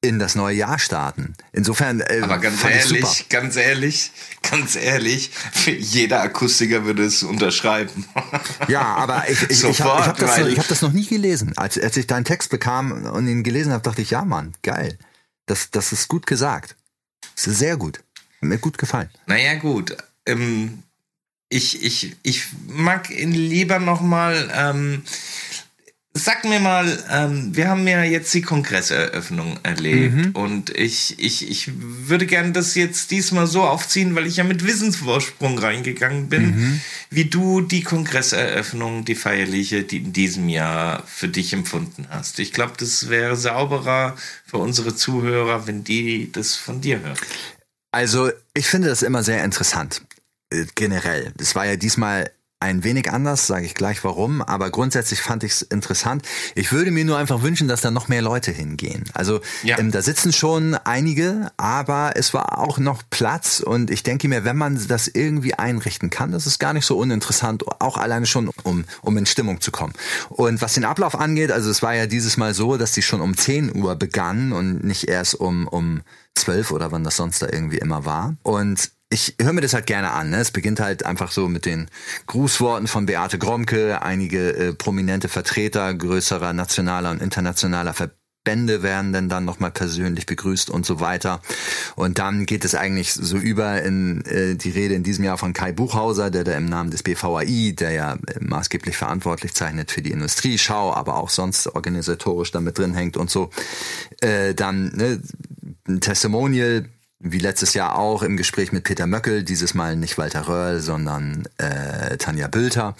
in 0.00 0.18
das 0.18 0.34
neue 0.34 0.56
Jahr 0.56 0.78
starten. 0.78 1.34
Insofern. 1.52 2.00
Äh, 2.00 2.20
Aber 2.22 2.38
ganz 2.38 2.62
ehrlich, 2.64 3.28
ganz 3.28 3.56
ehrlich, 3.56 4.10
ganz 4.42 4.76
ehrlich, 4.76 5.30
jeder 5.78 6.22
Akustiker 6.22 6.84
würde 6.84 7.04
es 7.04 7.22
unterschreiben. 7.22 8.04
Ja, 8.68 8.82
aber 8.96 9.24
ich, 9.28 9.42
ich, 9.48 9.60
Sofort, 9.60 9.76
ich 9.76 9.80
habe 9.80 10.06
hab 10.06 10.18
das, 10.18 10.38
hab 10.38 10.68
das 10.68 10.82
noch 10.82 10.92
nie 10.92 11.06
gelesen. 11.06 11.52
Als, 11.56 11.78
als 11.78 11.96
ich 11.96 12.06
deinen 12.06 12.24
Text 12.24 12.50
bekam 12.50 12.90
und 12.90 13.28
ihn 13.28 13.44
gelesen 13.44 13.72
habe, 13.72 13.82
dachte 13.82 14.02
ich, 14.02 14.10
ja, 14.10 14.24
Mann, 14.24 14.54
geil. 14.62 14.98
Das, 15.46 15.70
das 15.70 15.92
ist 15.92 16.08
gut 16.08 16.26
gesagt. 16.26 16.76
Das 17.34 17.46
ist 17.46 17.58
sehr 17.58 17.76
gut. 17.76 17.98
Hat 17.98 18.42
mir 18.42 18.58
gut 18.58 18.78
gefallen. 18.78 19.10
Naja, 19.26 19.54
gut. 19.54 19.96
Ähm, 20.26 20.82
ich, 21.48 21.82
ich, 21.82 22.16
ich 22.22 22.46
mag 22.66 23.10
ihn 23.10 23.32
lieber 23.32 23.78
nochmal 23.78 24.50
ähm, 24.52 25.02
Sag 26.18 26.46
mir 26.46 26.60
mal, 26.60 26.98
ähm, 27.10 27.54
wir 27.54 27.68
haben 27.68 27.86
ja 27.86 28.02
jetzt 28.02 28.32
die 28.32 28.40
Kongresseröffnung 28.40 29.58
erlebt 29.62 30.14
mhm. 30.14 30.30
und 30.30 30.70
ich, 30.70 31.18
ich, 31.18 31.46
ich 31.46 31.70
würde 31.76 32.24
gerne 32.24 32.52
das 32.52 32.74
jetzt 32.74 33.10
diesmal 33.10 33.46
so 33.46 33.64
aufziehen, 33.64 34.14
weil 34.14 34.26
ich 34.26 34.38
ja 34.38 34.44
mit 34.44 34.66
Wissensvorsprung 34.66 35.58
reingegangen 35.58 36.30
bin, 36.30 36.56
mhm. 36.56 36.80
wie 37.10 37.26
du 37.26 37.60
die 37.60 37.82
Kongresseröffnung, 37.82 39.04
die 39.04 39.14
feierliche, 39.14 39.82
die 39.82 39.98
in 39.98 40.14
diesem 40.14 40.48
Jahr 40.48 41.02
für 41.06 41.28
dich 41.28 41.52
empfunden 41.52 42.06
hast. 42.08 42.38
Ich 42.38 42.54
glaube, 42.54 42.72
das 42.78 43.10
wäre 43.10 43.36
sauberer 43.36 44.16
für 44.46 44.56
unsere 44.56 44.96
Zuhörer, 44.96 45.66
wenn 45.66 45.84
die 45.84 46.32
das 46.32 46.54
von 46.54 46.80
dir 46.80 47.00
hören. 47.00 47.18
Also, 47.92 48.30
ich 48.54 48.66
finde 48.66 48.88
das 48.88 49.02
immer 49.02 49.22
sehr 49.22 49.44
interessant 49.44 50.00
äh, 50.48 50.64
generell. 50.74 51.34
Das 51.36 51.54
war 51.54 51.66
ja 51.66 51.76
diesmal 51.76 52.30
ein 52.58 52.84
wenig 52.84 53.10
anders, 53.12 53.46
sage 53.46 53.66
ich 53.66 53.74
gleich 53.74 54.02
warum, 54.02 54.40
aber 54.40 54.70
grundsätzlich 54.70 55.20
fand 55.20 55.44
ich 55.44 55.52
es 55.52 55.62
interessant. 55.62 56.22
Ich 56.54 56.72
würde 56.72 56.90
mir 56.90 57.04
nur 57.04 57.18
einfach 57.18 57.42
wünschen, 57.42 57.68
dass 57.68 57.82
da 57.82 57.90
noch 57.90 58.08
mehr 58.08 58.22
Leute 58.22 58.50
hingehen. 58.50 59.04
Also 59.12 59.40
ja. 59.62 59.78
ähm, 59.78 59.90
da 59.90 60.00
sitzen 60.00 60.32
schon 60.32 60.74
einige, 60.74 61.52
aber 61.58 62.12
es 62.14 62.32
war 62.32 62.58
auch 62.58 62.78
noch 62.78 63.02
Platz 63.10 63.60
und 63.60 63.90
ich 63.90 64.02
denke 64.02 64.28
mir, 64.28 64.44
wenn 64.44 64.56
man 64.56 64.88
das 64.88 65.06
irgendwie 65.06 65.52
einrichten 65.52 66.08
kann, 66.08 66.32
das 66.32 66.46
ist 66.46 66.58
gar 66.58 66.72
nicht 66.72 66.86
so 66.86 66.96
uninteressant, 66.96 67.62
auch 67.80 67.98
alleine 67.98 68.24
schon, 68.24 68.48
um, 68.62 68.86
um 69.02 69.16
in 69.18 69.26
Stimmung 69.26 69.60
zu 69.60 69.70
kommen. 69.70 69.92
Und 70.30 70.62
was 70.62 70.72
den 70.72 70.86
Ablauf 70.86 71.14
angeht, 71.14 71.52
also 71.52 71.68
es 71.68 71.82
war 71.82 71.94
ja 71.94 72.06
dieses 72.06 72.38
Mal 72.38 72.54
so, 72.54 72.78
dass 72.78 72.92
die 72.92 73.02
schon 73.02 73.20
um 73.20 73.36
10 73.36 73.76
Uhr 73.76 73.96
begann 73.96 74.52
und 74.52 74.82
nicht 74.82 75.08
erst 75.08 75.34
um, 75.34 75.68
um 75.68 76.00
12 76.36 76.70
oder 76.70 76.90
wann 76.90 77.04
das 77.04 77.16
sonst 77.16 77.42
da 77.42 77.48
irgendwie 77.50 77.78
immer 77.78 78.06
war. 78.06 78.34
Und 78.42 78.90
ich 79.08 79.36
höre 79.40 79.52
mir 79.52 79.60
das 79.60 79.74
halt 79.74 79.86
gerne 79.86 80.10
an. 80.10 80.30
Ne? 80.30 80.38
Es 80.38 80.50
beginnt 80.50 80.80
halt 80.80 81.06
einfach 81.06 81.30
so 81.30 81.48
mit 81.48 81.64
den 81.64 81.88
Grußworten 82.26 82.88
von 82.88 83.06
Beate 83.06 83.38
Gromke, 83.38 84.02
einige 84.02 84.56
äh, 84.56 84.72
prominente 84.72 85.28
Vertreter 85.28 85.94
größerer 85.94 86.52
nationaler 86.52 87.10
und 87.10 87.22
internationaler 87.22 87.94
Ver 87.94 88.10
Verbände 88.46 88.84
werden 88.84 89.12
denn 89.12 89.28
dann 89.28 89.44
nochmal 89.44 89.72
persönlich 89.72 90.24
begrüßt 90.24 90.70
und 90.70 90.86
so 90.86 91.00
weiter. 91.00 91.42
Und 91.96 92.20
dann 92.20 92.46
geht 92.46 92.64
es 92.64 92.76
eigentlich 92.76 93.12
so 93.12 93.36
über 93.36 93.82
in 93.82 94.24
äh, 94.24 94.54
die 94.54 94.70
Rede 94.70 94.94
in 94.94 95.02
diesem 95.02 95.24
Jahr 95.24 95.36
von 95.36 95.52
Kai 95.52 95.72
Buchhauser, 95.72 96.30
der 96.30 96.44
da 96.44 96.56
im 96.56 96.66
Namen 96.66 96.92
des 96.92 97.02
BVAI, 97.02 97.74
der 97.76 97.90
ja 97.90 98.12
äh, 98.12 98.38
maßgeblich 98.38 98.96
verantwortlich 98.96 99.52
zeichnet 99.54 99.90
für 99.90 100.00
die 100.00 100.12
Industrieschau, 100.12 100.94
aber 100.94 101.16
auch 101.16 101.28
sonst 101.28 101.66
organisatorisch 101.66 102.52
damit 102.52 102.78
drin 102.78 102.94
hängt 102.94 103.16
und 103.16 103.30
so, 103.30 103.50
äh, 104.20 104.54
dann 104.54 104.92
ne, 104.94 105.20
ein 105.88 106.00
Testimonial 106.00 106.84
wie 107.32 107.38
letztes 107.38 107.74
Jahr 107.74 107.96
auch 107.96 108.22
im 108.22 108.36
Gespräch 108.36 108.72
mit 108.72 108.84
Peter 108.84 109.06
Möckel, 109.06 109.42
dieses 109.42 109.74
Mal 109.74 109.96
nicht 109.96 110.18
Walter 110.18 110.48
Röhrl, 110.48 110.80
sondern 110.80 111.48
äh, 111.58 112.16
Tanja 112.16 112.48
Bülter. 112.48 112.96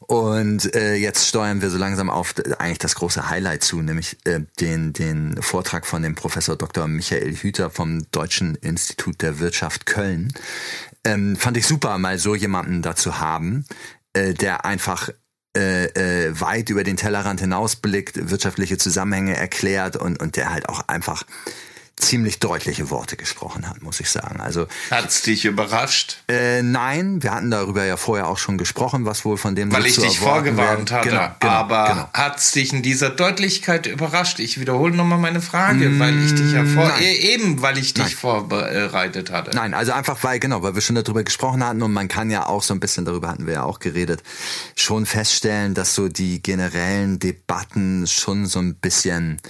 Und 0.00 0.74
äh, 0.74 0.94
jetzt 0.94 1.28
steuern 1.28 1.62
wir 1.62 1.70
so 1.70 1.78
langsam 1.78 2.10
auf 2.10 2.34
eigentlich 2.58 2.78
das 2.78 2.96
große 2.96 3.30
Highlight 3.30 3.62
zu, 3.62 3.80
nämlich 3.80 4.18
äh, 4.24 4.40
den, 4.60 4.92
den 4.92 5.40
Vortrag 5.40 5.86
von 5.86 6.02
dem 6.02 6.14
Professor 6.14 6.56
Dr. 6.56 6.86
Michael 6.88 7.34
Hüter 7.34 7.70
vom 7.70 8.10
Deutschen 8.10 8.56
Institut 8.56 9.22
der 9.22 9.38
Wirtschaft 9.38 9.86
Köln. 9.86 10.32
Ähm, 11.04 11.36
fand 11.36 11.56
ich 11.56 11.66
super, 11.66 11.96
mal 11.98 12.18
so 12.18 12.34
jemanden 12.34 12.82
dazu 12.82 13.20
haben, 13.20 13.64
äh, 14.12 14.34
der 14.34 14.64
einfach 14.64 15.08
äh, 15.56 15.84
äh, 15.84 16.40
weit 16.40 16.70
über 16.70 16.84
den 16.84 16.96
Tellerrand 16.96 17.40
hinausblickt, 17.40 18.30
wirtschaftliche 18.30 18.78
Zusammenhänge 18.78 19.36
erklärt 19.36 19.96
und, 19.96 20.20
und 20.20 20.36
der 20.36 20.50
halt 20.50 20.68
auch 20.68 20.88
einfach 20.88 21.24
ziemlich 22.02 22.38
deutliche 22.40 22.90
Worte 22.90 23.16
gesprochen 23.16 23.68
hat, 23.68 23.82
muss 23.82 24.00
ich 24.00 24.10
sagen. 24.10 24.40
Also 24.40 24.66
hat's 24.90 25.22
dich 25.22 25.44
überrascht? 25.44 26.18
Äh, 26.28 26.62
nein, 26.62 27.22
wir 27.22 27.32
hatten 27.32 27.50
darüber 27.50 27.84
ja 27.84 27.96
vorher 27.96 28.28
auch 28.28 28.38
schon 28.38 28.58
gesprochen, 28.58 29.06
was 29.06 29.24
wohl 29.24 29.36
von 29.36 29.54
dem 29.54 29.72
weil 29.72 29.86
ich 29.86 29.96
dich 29.96 30.18
vorgewarnt 30.18 30.90
werden. 30.90 30.98
hatte. 30.98 31.08
Genau, 31.08 31.28
genau, 31.38 31.52
aber 31.52 31.88
genau. 31.88 32.08
hat's 32.12 32.52
dich 32.52 32.72
in 32.72 32.82
dieser 32.82 33.10
Deutlichkeit 33.10 33.86
überrascht? 33.86 34.40
Ich 34.40 34.60
wiederhole 34.60 34.94
nochmal 34.94 35.18
meine 35.18 35.40
Frage, 35.40 35.88
mm, 35.88 36.00
weil 36.00 36.24
ich 36.24 36.34
dich 36.34 36.52
ja 36.52 36.64
vor 36.64 36.92
äh, 37.00 37.34
eben, 37.34 37.62
weil 37.62 37.78
ich 37.78 37.94
dich 37.94 38.04
Nein. 38.04 38.12
vorbereitet 38.12 39.30
hatte. 39.30 39.52
Nein, 39.54 39.72
also 39.74 39.92
einfach 39.92 40.22
weil 40.22 40.40
genau, 40.40 40.62
weil 40.62 40.74
wir 40.74 40.82
schon 40.82 40.96
darüber 40.96 41.22
gesprochen 41.22 41.64
hatten 41.64 41.82
und 41.82 41.92
man 41.92 42.08
kann 42.08 42.30
ja 42.30 42.46
auch 42.46 42.62
so 42.62 42.74
ein 42.74 42.80
bisschen 42.80 43.04
darüber 43.04 43.28
hatten 43.28 43.46
wir 43.46 43.54
ja 43.54 43.62
auch 43.62 43.78
geredet, 43.78 44.22
schon 44.76 45.06
feststellen, 45.06 45.74
dass 45.74 45.94
so 45.94 46.08
die 46.08 46.42
generellen 46.42 47.18
Debatten 47.18 48.06
schon 48.06 48.46
so 48.46 48.58
ein 48.58 48.74
bisschen 48.74 49.40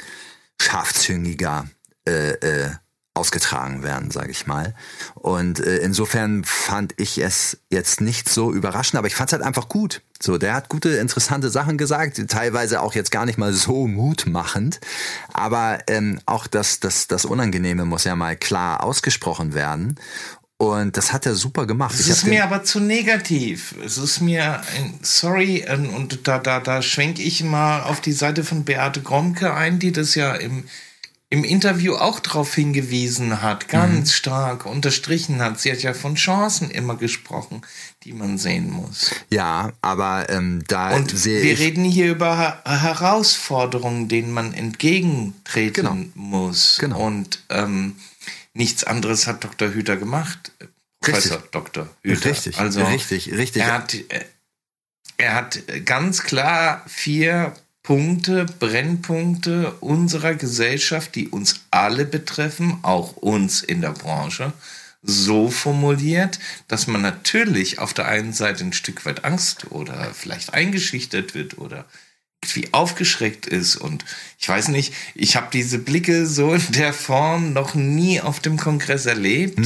scharfzüngiger 0.61 1.67
äh, 2.07 2.33
äh, 2.33 2.71
ausgetragen 3.15 3.83
werden, 3.83 4.11
sage 4.11 4.31
ich 4.31 4.47
mal. 4.47 4.75
Und 5.15 5.61
äh, 5.61 5.79
insofern 5.79 6.45
fand 6.45 6.95
ich 6.97 7.19
es 7.19 7.59
jetzt 7.69 8.01
nicht 8.01 8.29
so 8.29 8.53
überraschend, 8.53 8.97
aber 8.97 9.07
ich 9.07 9.15
fand 9.15 9.29
es 9.29 9.33
halt 9.35 9.45
einfach 9.45 9.69
gut. 9.69 10.01
So, 10.21 10.39
der 10.39 10.55
hat 10.55 10.71
gute, 10.71 10.91
interessante 10.91 11.51
Sachen 11.51 11.77
gesagt, 11.77 12.21
teilweise 12.29 12.81
auch 12.81 12.95
jetzt 12.95 13.11
gar 13.11 13.27
nicht 13.27 13.39
mal 13.39 13.53
so 13.53 13.87
mutmachend, 13.87 14.81
aber 15.33 15.81
ähm, 15.89 16.21
auch 16.25 16.47
das, 16.47 16.81
das, 16.81 17.07
das 17.07 17.25
Unangenehme 17.25 17.85
muss 17.85 18.05
ja 18.05 18.17
mal 18.17 18.37
klar 18.37 18.83
ausgesprochen 18.83 19.53
werden. 19.53 19.97
Und 20.57 20.97
das 20.97 21.13
hat 21.13 21.27
er 21.27 21.35
super 21.35 21.67
gemacht. 21.67 21.93
Es 21.99 22.09
ist 22.09 22.25
mir 22.25 22.45
aber 22.45 22.63
zu 22.63 22.79
negativ. 22.79 23.75
Es 23.85 23.99
ist 23.99 24.21
mir 24.21 24.63
sorry 25.03 25.65
ähm, 25.67 25.91
und 25.91 26.29
da 26.29 26.39
da 26.39 26.61
da 26.61 26.83
schwenke 26.83 27.21
ich 27.21 27.43
mal 27.43 27.83
auf 27.83 28.01
die 28.01 28.13
Seite 28.13 28.45
von 28.45 28.65
Beate 28.65 29.03
Gromke 29.03 29.55
ein, 29.55 29.81
die 29.81 29.91
das 29.91 30.15
ja 30.15 30.35
im 30.35 30.63
im 31.33 31.45
Interview 31.45 31.95
auch 31.95 32.21
darauf 32.21 32.55
hingewiesen 32.55 33.41
hat, 33.41 33.69
ganz 33.69 34.11
Mhm. 34.11 34.13
stark 34.13 34.67
unterstrichen 34.67 35.41
hat. 35.41 35.59
Sie 35.59 35.73
hat 35.73 35.83
ja 35.83 35.95
von 35.95 36.15
Chancen 36.17 36.71
immer 36.71 36.95
gesprochen, 36.97 37.63
die 38.05 38.13
man 38.13 38.37
sehen 38.37 38.71
muss. 38.71 39.11
ja, 39.31 39.73
aber 39.81 40.29
ähm, 40.29 40.63
da 40.69 40.91
Und 40.95 41.11
sehe 41.17 41.43
wir 41.43 41.53
ich 41.55 41.59
reden 41.59 41.85
hier 41.85 42.11
über 42.11 42.61
Herausforderungen, 42.67 44.09
denen 44.09 44.31
man 44.33 44.53
entgegentreten 44.53 45.73
Genau. 45.85 45.97
muss. 46.15 46.77
Genau. 46.79 47.01
Und 47.07 47.43
ähm, 47.49 47.97
nichts 48.53 48.85
anderes 48.85 49.27
hat 49.27 49.43
Dr. 49.43 49.73
Hüter 49.73 49.97
gemacht. 49.97 50.53
Professor 51.01 51.43
Dr. 51.51 51.89
Hüter. 52.03 52.31
Richtig, 52.31 52.59
also, 52.59 52.85
richtig, 52.85 53.33
richtig. 53.33 53.63
Er 53.63 53.73
hat, 53.73 53.95
äh, 53.95 54.25
er 55.17 55.35
hat 55.35 55.63
ganz 55.87 56.23
klar 56.25 56.85
vier 56.87 57.55
Punkte, 57.83 58.47
Brennpunkte 58.47 59.73
unserer 59.81 60.35
Gesellschaft, 60.35 61.15
die 61.17 61.29
uns 61.29 61.61
alle 61.71 62.05
betreffen, 62.05 62.79
auch 62.83 63.17
uns 63.17 63.63
in 63.63 63.81
der 63.81 63.91
Branche, 63.91 64.53
so 65.03 65.51
formuliert, 65.51 66.39
dass 66.69 66.87
man 66.87 67.03
natürlich 67.03 67.81
auf 67.81 67.93
der 67.93 68.07
einen 68.07 68.33
Seite 68.33 68.65
ein 68.65 68.73
Stück 68.73 69.05
weit 69.05 69.25
Angst 69.25 69.73
oder 69.73 70.13
vielleicht 70.15 70.55
eingeschüchtert 70.55 71.35
wird 71.35 71.59
oder 71.59 71.85
irgendwie 72.45 72.73
aufgeschreckt 72.73 73.47
ist 73.47 73.77
und 73.77 74.05
ich 74.39 74.49
weiß 74.49 74.69
nicht, 74.69 74.93
ich 75.15 75.37
habe 75.37 75.49
diese 75.53 75.79
Blicke 75.79 76.27
so 76.27 76.55
in 76.55 76.73
der 76.73 76.93
Form 76.93 77.53
noch 77.53 77.75
nie 77.75 78.21
auf 78.21 78.41
dem 78.41 78.57
Kongress 78.57 79.07
erlebt. 79.07 79.59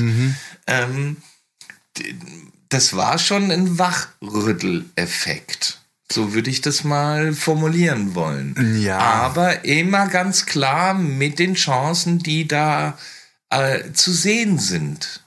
Ähm, 0.66 1.16
d- 1.98 2.14
das 2.68 2.94
war 2.96 3.18
schon 3.18 3.50
ein 3.50 3.78
Wachrütteleffekt. 3.78 5.80
So 6.10 6.34
würde 6.34 6.50
ich 6.50 6.60
das 6.60 6.84
mal 6.84 7.32
formulieren 7.32 8.14
wollen. 8.14 8.78
Ja. 8.80 8.98
Aber 8.98 9.64
immer 9.64 10.06
ganz 10.06 10.46
klar 10.46 10.94
mit 10.94 11.38
den 11.38 11.54
Chancen, 11.54 12.20
die 12.20 12.46
da 12.46 12.96
äh, 13.50 13.92
zu 13.92 14.12
sehen 14.12 14.58
sind. 14.58 15.24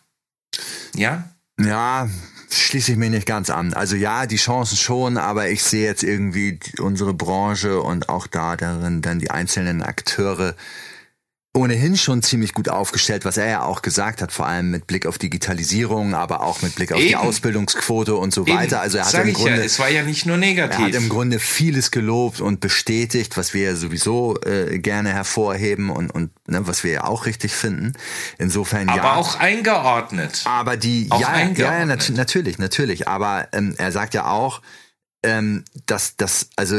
Ja? 0.96 1.30
Ja, 1.60 2.10
schließe 2.50 2.94
ich 2.94 2.98
mir 2.98 3.10
nicht 3.10 3.28
ganz 3.28 3.50
an. 3.50 3.74
Also 3.74 3.96
ja, 3.96 4.26
die 4.26 4.38
Chancen 4.38 4.78
schon, 4.78 5.18
aber 5.18 5.50
ich 5.50 5.64
sehe 5.64 5.86
jetzt 5.86 6.04
irgendwie 6.04 6.60
unsere 6.80 7.14
Branche 7.14 7.82
und 7.82 8.10
auch 8.10 8.28
da 8.28 8.56
darin 8.56 9.02
dann 9.02 9.20
die 9.20 9.32
einzelnen 9.32 9.82
Akteure 9.82 10.56
ohnehin 11.60 11.98
schon 11.98 12.24
ziemlich 12.24 12.54
gut 12.54 12.70
aufgestellt, 12.70 13.26
was 13.26 13.38
er 13.38 13.48
ja 13.48 13.64
auch 13.64 13.82
gesagt 13.82 14.22
hat, 14.22 14.32
vor 14.32 14.48
allem 14.48 14.72
mit 14.72 14.88
Blick 14.88 15.06
auf 15.06 15.18
Digitalisierung, 15.18 16.14
aber 16.14 16.42
auch 16.42 16.62
mit 16.62 16.76
Blick 16.76 16.92
auf 16.92 17.00
die 17.00 17.10
Eben. 17.10 17.20
Ausbildungsquote 17.20 18.16
und 18.16 18.34
so 18.34 18.46
Eben, 18.46 18.58
weiter. 18.58 18.82
Also 18.82 18.98
er 18.98 19.06
hat 19.06 19.12
sag 19.12 19.28
im 19.28 19.34
Grunde 19.34 19.58
ja, 19.58 19.64
es 19.64 19.78
war 19.80 19.90
ja 19.90 20.04
nicht 20.04 20.26
nur 20.26 20.36
er 20.36 20.40
negativ. 20.40 20.80
hat 20.80 20.96
im 20.96 21.10
Grunde 21.10 21.40
vieles 21.40 21.92
gelobt 21.92 22.42
und 22.42 22.60
bestätigt, 22.60 23.38
was 23.38 23.54
wir 23.54 23.64
ja 23.64 23.76
sowieso 23.76 24.40
äh, 24.42 24.80
gerne 24.80 25.10
hervorheben 25.10 25.90
und, 25.90 26.12
und 26.12 26.32
ne, 26.48 26.66
was 26.68 26.84
wir 26.84 26.92
ja 26.92 27.04
auch 27.04 27.26
richtig 27.26 27.54
finden. 27.54 27.94
Insofern 28.38 28.90
aber 28.90 28.98
ja. 28.98 29.16
auch 29.16 29.40
eingeordnet. 29.40 30.44
Aber 30.46 30.78
die, 30.78 31.08
Auch 31.10 31.20
ja, 31.20 31.40
ja, 31.40 31.86
nat 31.86 32.12
natürlich, 32.16 32.58
natürlich. 32.58 33.08
Aber 33.08 33.48
ähm, 33.52 33.76
er 33.78 33.92
sagt 33.92 34.14
ja 34.14 34.30
auch, 34.32 34.62
ähm, 35.22 35.66
dass 35.86 36.16
das 36.16 36.50
also 36.56 36.78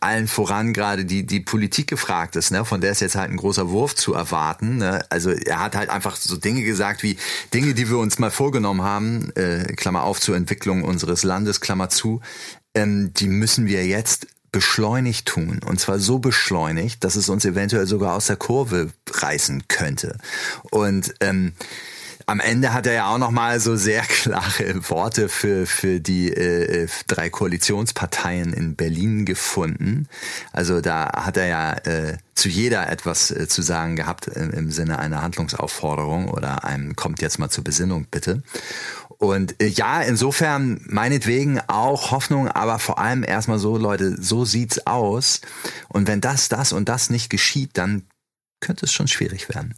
allen 0.00 0.28
voran 0.28 0.74
gerade 0.74 1.04
die 1.06 1.24
die 1.24 1.40
Politik 1.40 1.86
gefragt 1.86 2.36
ist, 2.36 2.50
ne? 2.50 2.64
Von 2.64 2.82
der 2.82 2.92
ist 2.92 3.00
jetzt 3.00 3.16
halt 3.16 3.30
ein 3.30 3.38
großer 3.38 3.70
Wurf 3.70 3.94
zu 3.94 4.12
erwarten. 4.12 4.76
Ne? 4.76 5.04
Also 5.08 5.30
er 5.30 5.58
hat 5.58 5.74
halt 5.74 5.88
einfach 5.88 6.16
so 6.16 6.36
Dinge 6.36 6.62
gesagt 6.62 7.02
wie 7.02 7.16
Dinge, 7.54 7.72
die 7.72 7.88
wir 7.88 7.98
uns 7.98 8.18
mal 8.18 8.30
vorgenommen 8.30 8.82
haben, 8.82 9.32
äh, 9.36 9.72
Klammer 9.74 10.02
auf 10.02 10.20
zur 10.20 10.36
Entwicklung 10.36 10.84
unseres 10.84 11.22
Landes, 11.22 11.60
Klammer 11.60 11.88
zu, 11.88 12.20
ähm, 12.74 13.12
die 13.14 13.28
müssen 13.28 13.66
wir 13.66 13.86
jetzt 13.86 14.26
beschleunigt 14.52 15.26
tun. 15.26 15.60
Und 15.64 15.80
zwar 15.80 15.98
so 15.98 16.18
beschleunigt, 16.18 17.02
dass 17.04 17.16
es 17.16 17.30
uns 17.30 17.46
eventuell 17.46 17.86
sogar 17.86 18.14
aus 18.14 18.26
der 18.26 18.36
Kurve 18.36 18.90
reißen 19.10 19.64
könnte. 19.68 20.18
Und 20.70 21.14
ähm, 21.20 21.54
am 22.26 22.40
Ende 22.40 22.72
hat 22.72 22.86
er 22.86 22.92
ja 22.92 23.08
auch 23.08 23.18
noch 23.18 23.30
mal 23.30 23.60
so 23.60 23.76
sehr 23.76 24.02
klare 24.08 24.88
Worte 24.88 25.28
für 25.28 25.66
für 25.66 26.00
die 26.00 26.32
äh, 26.32 26.88
drei 27.06 27.30
Koalitionsparteien 27.30 28.52
in 28.52 28.76
Berlin 28.76 29.24
gefunden. 29.24 30.08
Also 30.52 30.80
da 30.80 31.10
hat 31.24 31.36
er 31.36 31.46
ja 31.46 31.72
äh, 31.72 32.16
zu 32.34 32.48
jeder 32.48 32.88
etwas 32.90 33.30
äh, 33.30 33.48
zu 33.48 33.62
sagen 33.62 33.96
gehabt 33.96 34.26
im, 34.26 34.50
im 34.50 34.70
Sinne 34.70 34.98
einer 34.98 35.22
Handlungsaufforderung 35.22 36.28
oder 36.28 36.64
einem 36.64 36.96
kommt 36.96 37.22
jetzt 37.22 37.38
mal 37.38 37.50
zur 37.50 37.64
Besinnung 37.64 38.06
bitte. 38.10 38.42
Und 39.22 39.62
äh, 39.62 39.68
ja, 39.68 40.02
insofern 40.02 40.80
meinetwegen 40.88 41.60
auch 41.68 42.10
Hoffnung, 42.10 42.48
aber 42.48 42.80
vor 42.80 42.98
allem 42.98 43.22
erstmal 43.22 43.60
so, 43.60 43.76
Leute, 43.76 44.20
so 44.20 44.44
sieht's 44.44 44.84
aus. 44.84 45.42
Und 45.88 46.08
wenn 46.08 46.20
das, 46.20 46.48
das 46.48 46.72
und 46.72 46.88
das 46.88 47.08
nicht 47.08 47.30
geschieht, 47.30 47.70
dann 47.74 48.02
könnte 48.62 48.86
es 48.86 48.92
schon 48.92 49.08
schwierig 49.08 49.50
werden. 49.50 49.74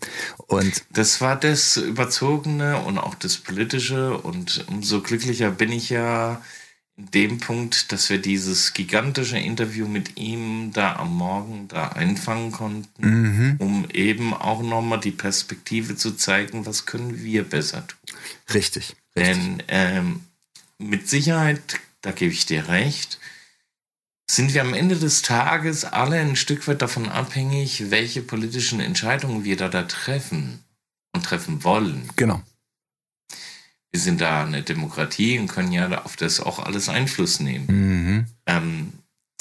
Und 0.47 0.85
Das 0.91 1.21
war 1.21 1.35
das 1.35 1.77
Überzogene 1.77 2.79
und 2.79 2.99
auch 2.99 3.17
das 3.17 3.39
Politische 3.39 4.17
und 4.17 4.65
umso 4.69 5.01
glücklicher 5.01 5.51
bin 5.51 5.73
ich 5.73 5.91
ja 5.91 6.41
in 6.97 7.11
dem 7.11 7.39
Punkt, 7.39 7.91
dass 7.91 8.09
wir 8.09 8.19
dieses 8.19 8.73
gigantische 8.73 9.37
Interview 9.37 9.89
mit 9.89 10.17
ihm 10.17 10.71
da 10.73 10.95
am 10.95 11.17
Morgen 11.17 11.67
da 11.67 11.89
einfangen 11.89 12.53
konnten, 12.53 13.57
um 13.59 13.91
eben 13.93 14.33
auch 14.33 14.63
nochmal 14.63 15.01
die 15.01 15.11
Perspektive 15.11 15.97
zu 15.97 16.13
zeigen, 16.13 16.67
was 16.67 16.87
können 16.87 17.21
wir 17.21 17.43
besser 17.43 17.85
tun. 17.87 17.99
richtig. 18.55 18.95
richtig. 19.17 19.35
Denn 19.35 19.63
ähm, 19.67 20.21
mit 20.79 21.09
Sicherheit, 21.09 21.81
da 22.03 22.13
gebe 22.13 22.33
ich 22.33 22.47
dir 22.47 22.69
recht, 22.69 23.19
sind 24.31 24.55
wir 24.55 24.63
am 24.63 24.75
Ende 24.75 24.97
des 24.97 25.23
Tages 25.23 25.85
alle 25.85 26.19
ein 26.19 26.37
Stück 26.37 26.67
weit 26.67 26.83
davon 26.83 27.09
abhängig, 27.09 27.91
welche 27.91 28.23
politischen 28.23 28.81
Entscheidungen 28.81 29.45
wir 29.45 29.57
da, 29.57 29.69
da 29.69 29.83
treffen 29.83 30.65
und 31.15 31.25
treffen 31.25 31.63
wollen. 31.65 32.09
Genau. 32.17 32.43
Wir 33.93 34.01
sind 34.01 34.21
da 34.21 34.45
eine 34.45 34.63
Demokratie 34.63 35.39
und 35.39 35.49
können 35.49 35.73
ja 35.73 36.03
auf 36.05 36.17
das 36.17 36.41
auch 36.41 36.59
alles 36.59 36.89
Einfluss 36.89 37.39
nehmen. 37.39 37.67
Mhm. 37.67 38.27
Ähm, 38.47 38.93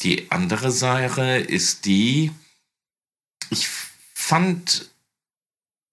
die 0.01 0.29
andere 0.31 0.71
Sache 0.71 1.37
ist 1.37 1.85
die, 1.85 2.31
ich 3.49 3.67
fand 4.13 4.89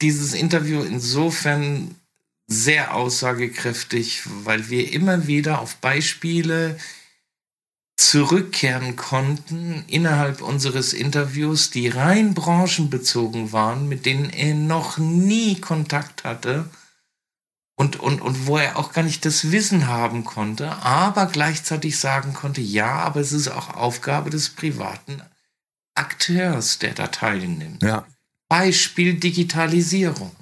dieses 0.02 0.34
Interview 0.34 0.82
insofern 0.82 1.94
sehr 2.46 2.94
aussagekräftig, 2.94 4.22
weil 4.44 4.68
wir 4.68 4.92
immer 4.92 5.26
wieder 5.26 5.60
auf 5.60 5.76
Beispiele 5.76 6.78
zurückkehren 8.00 8.96
konnten 8.96 9.84
innerhalb 9.86 10.40
unseres 10.40 10.94
Interviews, 10.94 11.70
die 11.70 11.88
rein 11.88 12.32
branchenbezogen 12.32 13.52
waren, 13.52 13.88
mit 13.88 14.06
denen 14.06 14.30
er 14.30 14.54
noch 14.54 14.96
nie 14.96 15.60
Kontakt 15.60 16.24
hatte 16.24 16.70
und, 17.76 18.00
und, 18.00 18.22
und 18.22 18.46
wo 18.46 18.56
er 18.56 18.78
auch 18.78 18.92
gar 18.92 19.02
nicht 19.02 19.24
das 19.26 19.52
Wissen 19.52 19.86
haben 19.86 20.24
konnte, 20.24 20.70
aber 20.76 21.26
gleichzeitig 21.26 21.98
sagen 21.98 22.32
konnte, 22.32 22.62
ja, 22.62 22.90
aber 22.90 23.20
es 23.20 23.32
ist 23.32 23.48
auch 23.48 23.74
Aufgabe 23.74 24.30
des 24.30 24.48
privaten 24.50 25.20
Akteurs, 25.94 26.78
der 26.78 26.94
da 26.94 27.08
teilnimmt. 27.08 27.82
Ja. 27.82 28.06
Beispiel 28.48 29.14
Digitalisierung. 29.14 30.34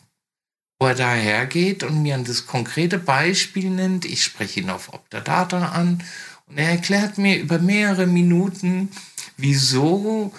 Wo 0.81 0.87
er 0.87 0.94
dahergeht 0.94 1.83
und 1.83 2.03
mir 2.03 2.16
das 2.18 2.47
konkrete 2.47 2.99
Beispiel 2.99 3.68
nennt, 3.68 4.05
ich 4.05 4.23
spreche 4.23 4.61
ihn 4.61 4.71
auf 4.71 4.92
Optadata 4.92 5.71
an 5.71 6.05
und 6.49 6.59
er 6.59 6.71
erklärt 6.71 7.19
mir 7.19 7.39
über 7.39 7.59
mehrere 7.59 8.07
Minuten, 8.07 8.91
wieso 9.37 10.33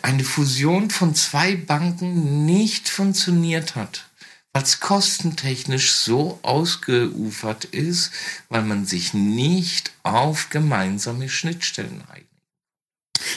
eine 0.00 0.24
Fusion 0.24 0.90
von 0.90 1.14
zwei 1.14 1.56
Banken 1.56 2.46
nicht 2.46 2.88
funktioniert 2.88 3.76
hat, 3.76 4.06
weil 4.52 4.62
es 4.62 4.80
kostentechnisch 4.80 5.92
so 5.92 6.38
ausgeufert 6.42 7.66
ist, 7.66 8.10
weil 8.48 8.62
man 8.62 8.86
sich 8.86 9.12
nicht 9.12 9.92
auf 10.02 10.48
gemeinsame 10.48 11.28
Schnittstellen 11.28 12.02
einigt. 12.08 12.21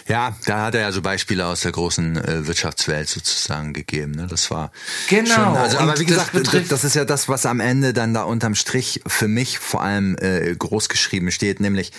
Ja, 0.07 0.35
da 0.45 0.65
hat 0.65 0.75
er 0.75 0.81
ja 0.81 0.91
so 0.91 1.01
Beispiele 1.01 1.45
aus 1.45 1.61
der 1.61 1.71
großen 1.71 2.17
äh, 2.17 2.47
Wirtschaftswelt 2.47 3.09
sozusagen 3.09 3.73
gegeben. 3.73 4.11
Ne? 4.11 4.27
Das 4.27 4.51
war 4.51 4.71
genau. 5.09 5.33
Schon, 5.33 5.57
also, 5.57 5.77
aber 5.77 5.99
wie 5.99 6.05
gesagt, 6.05 6.31
das, 6.33 6.67
das, 6.67 6.83
ist 6.83 6.95
ja 6.95 7.05
das, 7.05 7.29
was 7.29 7.45
am 7.45 7.59
Ende 7.59 7.93
dann 7.93 8.13
da 8.13 8.23
unterm 8.23 8.55
Strich 8.55 9.01
für 9.07 9.27
mich 9.27 9.59
vor 9.59 9.81
allem 9.81 10.15
äh, 10.19 10.55
groß 10.55 10.89
geschrieben 10.89 11.31
steht, 11.31 11.59
nämlich 11.59 11.91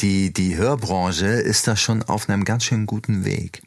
die 0.00 0.32
die 0.32 0.56
Hörbranche 0.56 1.26
ist 1.26 1.68
da 1.68 1.76
schon 1.76 2.02
auf 2.02 2.28
einem 2.28 2.44
ganz 2.44 2.64
schön 2.64 2.86
guten 2.86 3.24
Weg. 3.24 3.62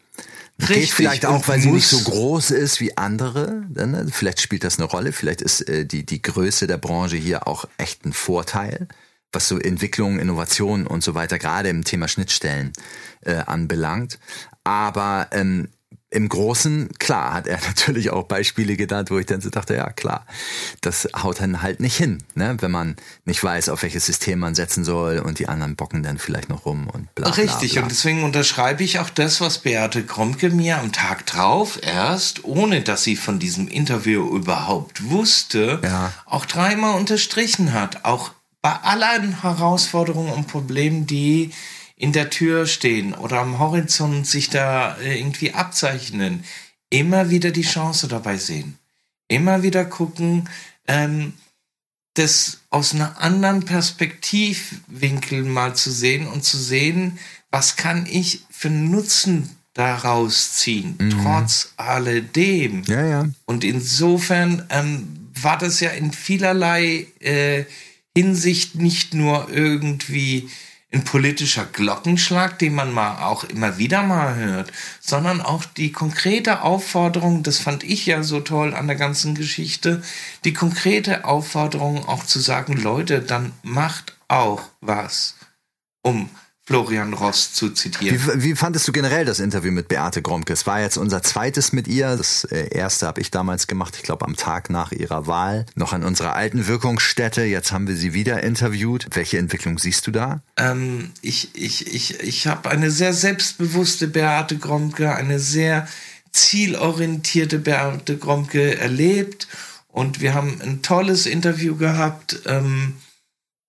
Richtig. 0.60 0.78
Geht 0.78 0.90
vielleicht 0.90 1.26
auch, 1.26 1.48
weil 1.48 1.60
sie 1.60 1.72
nicht 1.72 1.88
so 1.88 2.00
groß 2.00 2.52
ist 2.52 2.82
wie 2.82 2.98
andere. 2.98 3.64
Ne? 3.70 4.08
Vielleicht 4.12 4.42
spielt 4.42 4.64
das 4.64 4.80
eine 4.80 4.88
Rolle. 4.88 5.12
Vielleicht 5.14 5.42
ist 5.42 5.62
äh, 5.70 5.86
die, 5.86 6.04
die 6.04 6.22
Größe 6.22 6.66
der 6.66 6.78
Branche 6.78 7.16
hier 7.16 7.48
auch 7.48 7.66
echt 7.78 8.06
ein 8.06 8.14
Vorteil 8.14 8.88
was 9.32 9.48
so 9.48 9.58
Entwicklung, 9.60 10.20
Innovation 10.20 10.88
und 10.88 11.04
so 11.04 11.14
weiter, 11.16 11.38
gerade 11.38 11.70
im 11.70 11.84
Thema 11.84 12.08
Schnittstellen 12.08 12.74
äh, 13.22 13.36
anbelangt. 13.36 14.20
Aber 14.64 15.28
ähm, 15.32 15.70
im 16.10 16.30
Großen, 16.30 16.90
klar, 17.00 17.34
hat 17.34 17.48
er 17.48 17.60
natürlich 17.68 18.12
auch 18.12 18.24
Beispiele 18.24 18.78
genannt, 18.78 19.12
wo 19.12 19.20
ich 19.20 19.26
dann 19.26 19.42
so 19.42 19.50
dachte, 19.50 19.76
ja 19.76 19.90
klar, 19.92 20.26
das 20.80 21.08
haut 21.22 21.42
dann 21.42 21.62
halt 21.62 21.82
nicht 21.82 21.98
hin, 21.98 22.24
ne? 22.34 22.56
wenn 22.62 22.72
man 22.72 22.96
nicht 23.26 23.44
weiß, 23.44 23.68
auf 23.68 23.84
welches 23.84 24.06
System 24.06 24.40
man 24.40 24.56
setzen 24.56 24.86
soll 24.86 25.20
und 25.20 25.40
die 25.40 25.50
anderen 25.50 25.76
bocken 25.76 26.04
dann 26.04 26.18
vielleicht 26.18 26.48
noch 26.48 26.66
rum 26.66 26.88
und 26.88 27.14
bla. 27.14 27.30
bla 27.30 27.36
Richtig, 27.44 27.74
bla. 27.74 27.84
und 27.84 27.92
deswegen 27.92 28.24
unterschreibe 28.24 28.84
ich 28.86 29.00
auch 29.00 29.10
das, 29.10 29.42
was 29.42 29.60
Beate 29.60 30.04
Kromke 30.06 30.50
mir 30.50 30.78
am 30.80 30.94
Tag 30.94 31.26
drauf 31.26 31.78
erst, 31.82 32.46
ohne 32.46 32.82
dass 32.82 33.04
sie 33.04 33.18
von 33.18 33.38
diesem 33.40 33.68
Interview 33.68 34.34
überhaupt 34.34 35.10
wusste, 35.10 35.82
Ja. 35.84 36.14
auch 36.26 36.46
dreimal 36.46 36.96
unterstrichen 36.98 37.74
hat. 37.74 38.06
Auch 38.06 38.32
bei 38.62 38.74
allen 38.74 39.42
Herausforderungen 39.42 40.34
und 40.34 40.48
Problemen, 40.48 41.06
die 41.08 41.52
in 41.96 42.14
der 42.14 42.30
Tür 42.30 42.68
stehen 42.68 43.14
oder 43.14 43.40
am 43.40 43.60
Horizont 43.60 44.28
sich 44.28 44.50
da 44.50 44.98
äh, 44.98 45.20
irgendwie 45.20 45.54
abzeichnen, 45.54 46.44
immer 46.90 47.30
wieder 47.30 47.52
die 47.52 47.64
Chance 47.64 48.08
dabei 48.08 48.38
sehen. 48.38 48.78
Immer 49.28 49.64
wieder 49.64 49.84
gucken, 49.84 50.48
ähm, 50.88 51.34
das 52.14 52.60
aus 52.70 52.94
einer 52.94 53.20
anderen 53.22 53.66
Perspektivwinkel 53.66 55.44
mal 55.44 55.76
zu 55.76 55.92
sehen 55.92 56.28
und 56.28 56.44
zu 56.44 56.58
sehen, 56.58 57.20
was 57.52 57.76
kann 57.76 58.06
ich 58.10 58.42
für 58.50 58.70
Nutzen 58.70 59.50
daraus 59.74 60.54
ziehen, 60.54 60.98
trotz 61.22 61.74
alledem. 61.78 62.84
Ja, 62.88 63.06
ja. 63.06 63.30
Und 63.46 63.64
insofern 63.64 64.66
ähm, 64.70 65.30
war 65.40 65.58
das 65.58 65.80
ja 65.80 65.92
in 65.92 66.12
vielerlei 66.12 67.08
äh, 67.20 67.66
Hinsicht 68.18 68.74
nicht 68.74 69.14
nur 69.14 69.48
irgendwie 69.52 70.50
ein 70.92 71.04
politischer 71.04 71.66
Glockenschlag, 71.66 72.58
den 72.58 72.74
man 72.74 72.92
mal 72.92 73.24
auch 73.24 73.44
immer 73.44 73.78
wieder 73.78 74.02
mal 74.02 74.34
hört, 74.34 74.72
sondern 75.00 75.40
auch 75.40 75.66
die 75.66 75.92
konkrete 75.92 76.64
Aufforderung, 76.64 77.44
das 77.44 77.60
fand 77.60 77.84
ich 77.84 78.08
ja 78.08 78.24
so 78.24 78.40
toll 78.40 78.74
an 78.74 78.88
der 78.88 78.96
ganzen 78.96 79.36
Geschichte, 79.36 80.02
die 80.46 80.54
konkrete 80.54 81.26
Aufforderung 81.26 82.08
auch 82.08 82.26
zu 82.26 82.40
sagen, 82.40 82.76
Leute, 82.76 83.22
dann 83.22 83.54
macht 83.62 84.16
auch 84.28 84.64
was, 84.82 85.36
um 86.02 86.28
Florian 86.68 87.14
Ross 87.14 87.54
zu 87.54 87.70
zitieren. 87.70 88.20
Wie, 88.20 88.44
wie 88.44 88.56
fandest 88.56 88.86
du 88.90 88.92
generell 88.92 89.24
das 89.24 89.40
Interview 89.40 89.72
mit 89.72 89.88
Beate 89.88 90.22
Gromke? 90.22 90.52
Es 90.52 90.68
war 90.68 90.82
jetzt 90.82 90.98
unser 90.98 91.24
zweites 91.24 91.72
mit 91.72 91.88
ihr. 91.88 92.18
Das 92.18 92.44
äh, 92.44 92.68
erste 92.68 93.08
habe 93.08 93.22
ich 93.22 93.32
damals 93.32 93.68
gemacht, 93.68 93.96
ich 93.96 94.04
glaube 94.04 94.26
am 94.26 94.36
Tag 94.36 94.70
nach 94.70 94.92
ihrer 94.92 95.28
Wahl, 95.28 95.66
noch 95.76 95.94
an 95.94 96.04
unserer 96.04 96.36
alten 96.36 96.68
Wirkungsstätte. 96.68 97.44
Jetzt 97.44 97.72
haben 97.72 97.88
wir 97.88 97.96
sie 97.96 98.14
wieder 98.14 98.44
interviewt. 98.44 99.08
Welche 99.14 99.38
Entwicklung 99.38 99.80
siehst 99.80 100.08
du 100.08 100.12
da? 100.12 100.42
Ähm, 100.58 101.12
ich 101.22 101.56
ich, 101.56 101.88
ich, 101.88 102.20
ich 102.20 102.48
habe 102.48 102.70
eine 102.70 102.92
sehr 102.92 103.14
selbstbewusste 103.14 104.10
Beate 104.10 104.58
Gromke, 104.58 105.16
eine 105.16 105.40
sehr 105.40 105.88
zielorientierte 106.34 107.60
Beate 107.60 108.18
Gromke 108.18 108.78
erlebt 108.78 109.48
und 109.88 110.20
wir 110.20 110.34
haben 110.34 110.60
ein 110.62 110.82
tolles 110.82 111.28
Interview 111.28 111.78
gehabt. 111.78 112.42
Ähm, 112.46 112.96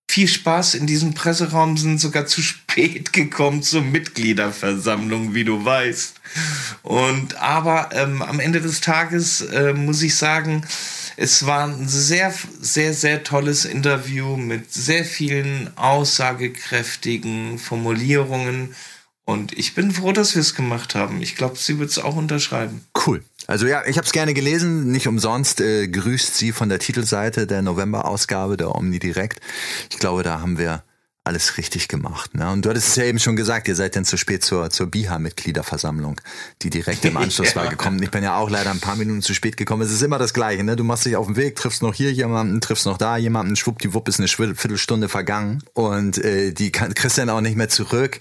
viel 0.09 0.27
Spaß 0.27 0.73
in 0.73 0.87
diesem 0.87 1.13
Presseraum, 1.13 1.77
sind 1.77 2.01
sogar 2.01 2.25
zu 2.25 2.41
spät 2.41 3.13
gekommen 3.13 3.61
zur 3.61 3.83
Mitgliederversammlung, 3.83 5.35
wie 5.35 5.43
du 5.43 5.63
weißt. 5.63 6.19
Und 6.81 7.35
aber 7.35 7.89
ähm, 7.93 8.23
am 8.23 8.39
Ende 8.39 8.59
des 8.59 8.81
Tages 8.81 9.41
äh, 9.41 9.73
muss 9.73 10.01
ich 10.01 10.15
sagen, 10.15 10.65
es 11.15 11.45
war 11.45 11.67
ein 11.67 11.87
sehr, 11.87 12.33
sehr, 12.59 12.95
sehr 12.95 13.23
tolles 13.23 13.65
Interview 13.65 14.35
mit 14.35 14.73
sehr 14.73 15.05
vielen 15.05 15.69
aussagekräftigen 15.77 17.59
Formulierungen. 17.59 18.73
Und 19.25 19.55
ich 19.59 19.75
bin 19.75 19.91
froh, 19.91 20.11
dass 20.11 20.33
wir 20.33 20.41
es 20.41 20.55
gemacht 20.55 20.95
haben. 20.95 21.21
Ich 21.21 21.35
glaube, 21.35 21.55
sie 21.55 21.77
wird 21.77 21.91
es 21.91 21.99
auch 21.99 22.15
unterschreiben. 22.15 22.83
Cool. 23.05 23.23
Also 23.49 23.65
ja, 23.65 23.81
ich 23.87 23.97
habe 23.97 24.05
es 24.05 24.11
gerne 24.11 24.35
gelesen, 24.35 24.91
nicht 24.91 25.07
umsonst 25.07 25.59
äh, 25.59 25.87
grüßt 25.87 26.35
sie 26.35 26.51
von 26.51 26.69
der 26.69 26.77
Titelseite 26.77 27.47
der 27.47 27.63
November-Ausgabe 27.63 28.57
der 28.57 28.75
Omni 28.75 28.99
Direkt. 28.99 29.39
Ich 29.89 29.97
glaube, 29.97 30.21
da 30.21 30.39
haben 30.39 30.59
wir 30.59 30.83
alles 31.23 31.57
richtig 31.57 31.87
gemacht. 31.87 32.35
Ne? 32.35 32.47
Und 32.51 32.63
du 32.63 32.69
hattest 32.69 32.89
es 32.89 32.95
ja 32.95 33.05
eben 33.05 33.17
schon 33.17 33.35
gesagt, 33.35 33.67
ihr 33.67 33.75
seid 33.75 33.95
dann 33.95 34.05
zu 34.05 34.17
spät 34.17 34.43
zur, 34.45 34.69
zur 34.69 34.85
BIHA-Mitgliederversammlung, 34.91 36.21
die 36.61 36.69
direkt 36.69 37.03
im 37.05 37.17
Anschluss 37.17 37.55
war 37.55 37.67
gekommen. 37.69 38.03
Ich 38.03 38.11
bin 38.11 38.23
ja 38.23 38.37
auch 38.37 38.51
leider 38.51 38.69
ein 38.69 38.81
paar 38.81 38.95
Minuten 38.95 39.23
zu 39.23 39.33
spät 39.33 39.57
gekommen. 39.57 39.81
Es 39.81 39.91
ist 39.91 40.03
immer 40.03 40.19
das 40.19 40.35
Gleiche. 40.35 40.63
Ne? 40.63 40.75
Du 40.75 40.83
machst 40.83 41.07
dich 41.07 41.15
auf 41.15 41.25
den 41.25 41.35
Weg, 41.35 41.55
triffst 41.55 41.81
noch 41.81 41.95
hier 41.95 42.13
jemanden, 42.13 42.61
triffst 42.61 42.85
noch 42.85 42.99
da 42.99 43.17
jemanden, 43.17 43.55
schwuppdiwupp 43.55 44.07
ist 44.09 44.19
eine 44.19 44.27
Viertelstunde 44.27 45.09
vergangen 45.09 45.63
und 45.73 46.19
äh, 46.19 46.51
die 46.51 46.71
kann, 46.71 46.93
kriegst 46.93 47.17
dann 47.17 47.31
auch 47.31 47.41
nicht 47.41 47.57
mehr 47.57 47.69
zurück. 47.69 48.19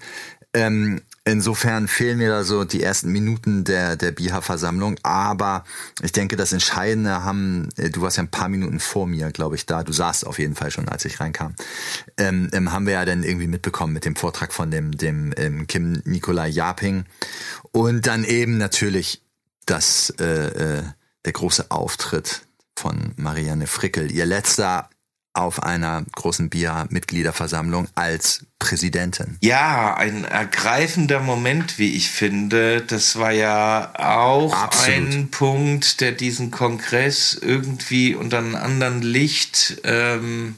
Ähm, 0.58 1.02
insofern 1.24 1.86
fehlen 1.86 2.18
mir 2.18 2.30
da 2.30 2.42
so 2.42 2.64
die 2.64 2.82
ersten 2.82 3.12
Minuten 3.12 3.62
der, 3.62 3.94
der 3.94 4.10
BIHA-Versammlung. 4.10 4.96
Aber 5.04 5.62
ich 6.02 6.10
denke, 6.10 6.34
das 6.34 6.52
Entscheidende 6.52 7.22
haben, 7.22 7.68
äh, 7.76 7.90
du 7.90 8.02
warst 8.02 8.16
ja 8.16 8.24
ein 8.24 8.30
paar 8.30 8.48
Minuten 8.48 8.80
vor 8.80 9.06
mir, 9.06 9.30
glaube 9.30 9.54
ich, 9.54 9.66
da. 9.66 9.84
Du 9.84 9.92
saßt 9.92 10.26
auf 10.26 10.40
jeden 10.40 10.56
Fall 10.56 10.72
schon, 10.72 10.88
als 10.88 11.04
ich 11.04 11.20
reinkam. 11.20 11.54
Ähm, 12.16 12.48
ähm, 12.52 12.72
haben 12.72 12.86
wir 12.86 12.94
ja 12.94 13.04
dann 13.04 13.22
irgendwie 13.22 13.46
mitbekommen 13.46 13.92
mit 13.92 14.04
dem 14.04 14.16
Vortrag 14.16 14.52
von 14.52 14.72
dem, 14.72 14.96
dem 14.96 15.32
ähm, 15.36 15.68
Kim 15.68 16.02
Nikolai 16.04 16.48
Japing. 16.48 17.04
Und 17.70 18.08
dann 18.08 18.24
eben 18.24 18.58
natürlich 18.58 19.22
das, 19.64 20.10
äh, 20.18 20.24
äh, 20.78 20.82
der 21.24 21.32
große 21.32 21.70
Auftritt 21.70 22.48
von 22.76 23.12
Marianne 23.14 23.68
Frickel. 23.68 24.10
Ihr 24.10 24.26
letzter 24.26 24.90
auf 25.38 25.62
einer 25.62 26.04
großen 26.12 26.50
BIA-Mitgliederversammlung 26.50 27.88
als 27.94 28.46
Präsidentin. 28.58 29.38
Ja, 29.40 29.94
ein 29.94 30.24
ergreifender 30.24 31.20
Moment, 31.20 31.78
wie 31.78 31.94
ich 31.94 32.10
finde. 32.10 32.82
Das 32.82 33.16
war 33.16 33.32
ja 33.32 33.92
auch 33.94 34.52
Absolut. 34.54 35.14
ein 35.14 35.30
Punkt, 35.30 36.00
der 36.00 36.12
diesen 36.12 36.50
Kongress 36.50 37.38
irgendwie 37.40 38.14
unter 38.14 38.38
einem 38.38 38.56
anderen 38.56 39.00
Licht 39.02 39.80
ähm, 39.84 40.56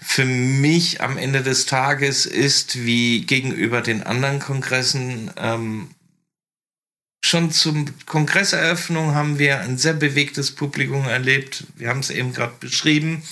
für 0.00 0.24
mich 0.24 1.00
am 1.00 1.16
Ende 1.16 1.42
des 1.42 1.66
Tages 1.66 2.26
ist, 2.26 2.84
wie 2.84 3.24
gegenüber 3.24 3.80
den 3.80 4.02
anderen 4.02 4.40
Kongressen. 4.40 5.30
Ähm, 5.36 5.90
schon 7.24 7.52
zum 7.52 7.86
Kongresseröffnung 8.06 9.14
haben 9.14 9.38
wir 9.38 9.60
ein 9.60 9.78
sehr 9.78 9.92
bewegtes 9.92 10.52
Publikum 10.52 11.04
erlebt. 11.06 11.64
Wir 11.76 11.88
haben 11.88 12.00
es 12.00 12.10
eben 12.10 12.32
gerade 12.32 12.54
beschrieben. 12.58 13.22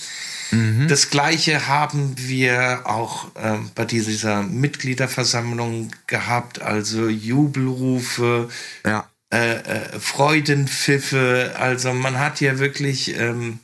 Das 0.87 1.09
gleiche 1.09 1.67
haben 1.67 2.15
wir 2.17 2.81
auch 2.85 3.27
ähm, 3.35 3.69
bei 3.75 3.85
dieser 3.85 4.41
Mitgliederversammlung 4.43 5.91
gehabt, 6.07 6.61
also 6.61 7.07
Jubelrufe, 7.07 8.49
Ja. 8.85 9.07
äh, 9.31 9.57
äh, 9.57 9.99
Freudenpfiffe. 9.99 11.55
Also 11.57 11.93
man 11.93 12.19
hat 12.19 12.41
ja 12.41 12.57
wirklich 12.59 13.15
ähm, 13.17 13.59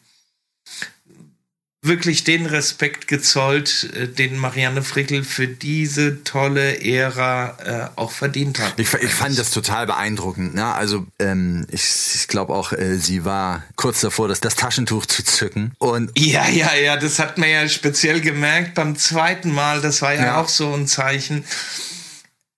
wirklich 1.88 2.24
den 2.24 2.46
Respekt 2.46 3.08
gezollt, 3.08 3.90
äh, 3.96 4.08
den 4.08 4.38
Marianne 4.38 4.84
Frickel 4.84 5.24
für 5.24 5.48
diese 5.48 6.24
tolle 6.24 6.82
Ära 6.82 7.58
äh, 7.96 8.00
auch 8.00 8.12
verdient 8.12 8.60
hat. 8.60 8.80
Ich, 8.80 8.94
ich 8.94 9.12
fand 9.12 9.38
das 9.38 9.52
total 9.52 9.86
beeindruckend. 9.86 10.56
Ne? 10.56 10.66
Also 10.66 11.06
ähm, 11.20 11.66
ich, 11.70 11.84
ich 12.16 12.28
glaube 12.28 12.54
auch, 12.54 12.72
äh, 12.72 12.98
sie 12.98 13.26
war 13.26 13.64
kurz 13.76 14.02
davor, 14.02 14.28
das, 14.28 14.40
das 14.40 14.56
Taschentuch 14.56 15.06
zu 15.06 15.24
zücken. 15.24 15.74
Und 15.78 16.12
ja, 16.18 16.48
ja, 16.48 16.74
ja, 16.76 16.98
das 16.98 17.20
hat 17.20 17.38
man 17.38 17.50
ja 17.50 17.68
speziell 17.68 18.22
gemerkt 18.22 18.74
beim 18.74 18.96
zweiten 18.96 19.52
Mal. 19.52 19.82
Das 19.82 20.02
war 20.02 20.14
ja, 20.14 20.26
ja. 20.26 20.42
auch 20.42 20.50
so 20.50 20.74
ein 20.74 20.88
Zeichen. 20.88 21.46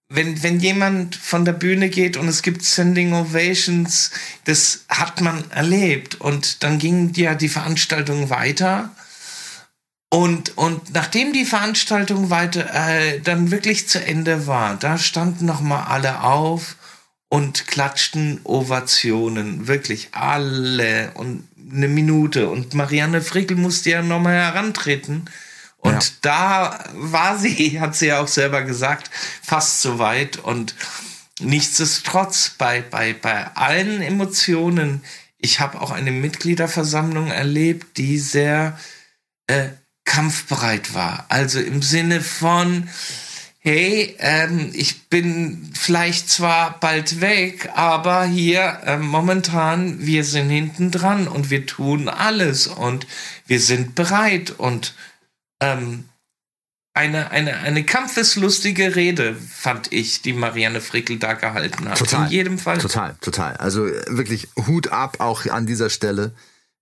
Wenn, 0.09 0.41
wenn 0.41 0.61
jemand 0.61 1.17
von 1.17 1.43
der 1.43 1.51
Bühne 1.51 1.89
geht 1.89 2.15
und 2.15 2.29
es 2.29 2.41
gibt 2.41 2.63
Sending 2.63 3.13
Ovations, 3.13 4.11
das 4.45 4.85
hat 4.87 5.19
man 5.19 5.51
erlebt. 5.51 6.15
Und 6.15 6.63
dann 6.63 6.79
ging 6.79 7.13
ja 7.15 7.35
die 7.35 7.49
Veranstaltung 7.49 8.29
weiter. 8.29 8.95
Und, 10.09 10.57
und 10.57 10.93
nachdem 10.93 11.33
die 11.33 11.45
Veranstaltung 11.45 12.29
weiter 12.29 12.73
äh, 12.73 13.19
dann 13.19 13.51
wirklich 13.51 13.89
zu 13.89 14.03
Ende 14.03 14.47
war, 14.47 14.75
da 14.75 14.97
standen 14.97 15.45
nochmal 15.45 15.83
alle 15.87 16.23
auf 16.23 16.77
und 17.29 17.67
klatschten 17.67 18.39
Ovationen. 18.45 19.67
Wirklich 19.67 20.09
alle 20.13 21.11
und 21.15 21.47
eine 21.69 21.89
Minute. 21.89 22.49
Und 22.49 22.73
Marianne 22.73 23.21
Frickel 23.21 23.57
musste 23.57 23.89
ja 23.89 24.01
nochmal 24.01 24.35
herantreten. 24.35 25.29
Und 25.77 26.03
ja. 26.03 26.09
da 26.21 26.83
war 26.93 27.37
sie, 27.37 27.79
hat 27.81 27.95
sie 27.95 28.07
ja 28.07 28.21
auch 28.21 28.29
selber 28.29 28.63
gesagt, 28.63 29.11
fast 29.41 29.81
so 29.81 29.99
weit. 29.99 30.37
Und 30.37 30.73
nichtsdestotrotz, 31.39 32.51
bei, 32.57 32.81
bei, 32.81 33.13
bei 33.13 33.47
allen 33.55 34.01
Emotionen, 34.01 35.03
ich 35.37 35.59
habe 35.59 35.81
auch 35.81 35.91
eine 35.91 36.11
Mitgliederversammlung 36.11 37.27
erlebt, 37.29 37.97
die 37.97 38.19
sehr 38.19 38.79
äh, 39.47 39.67
kampfbereit 40.07 40.95
war. 40.95 41.25
Also 41.29 41.59
im 41.59 41.83
Sinne 41.83 42.21
von, 42.21 42.89
hey, 43.59 44.15
ähm, 44.19 44.71
ich 44.73 45.09
bin 45.09 45.69
vielleicht 45.73 46.29
zwar 46.29 46.79
bald 46.79 47.21
weg, 47.21 47.69
aber 47.75 48.23
hier 48.23 48.79
äh, 48.85 48.97
momentan, 48.97 49.99
wir 49.99 50.23
sind 50.23 50.49
hinten 50.49 50.89
dran 50.89 51.27
und 51.27 51.51
wir 51.51 51.67
tun 51.67 52.09
alles 52.09 52.65
und 52.65 53.05
wir 53.45 53.59
sind 53.59 53.93
bereit 53.93 54.55
und 54.57 54.95
ähm, 55.59 56.05
eine, 56.93 57.29
eine, 57.29 57.57
eine 57.57 57.83
kampfeslustige 57.83 58.95
Rede, 58.95 59.35
fand 59.35 59.91
ich, 59.91 60.23
die 60.23 60.33
Marianne 60.33 60.81
Frickel 60.81 61.19
da 61.19 61.33
gehalten 61.33 61.87
hat. 61.89 61.99
Total. 61.99 62.25
In 62.25 62.31
jedem 62.31 62.57
Fall. 62.57 62.79
Total, 62.79 63.15
total. 63.21 63.55
Also 63.57 63.85
wirklich 64.07 64.47
Hut 64.65 64.87
ab 64.87 65.19
auch 65.19 65.45
an 65.45 65.67
dieser 65.67 65.91
Stelle 65.91 66.33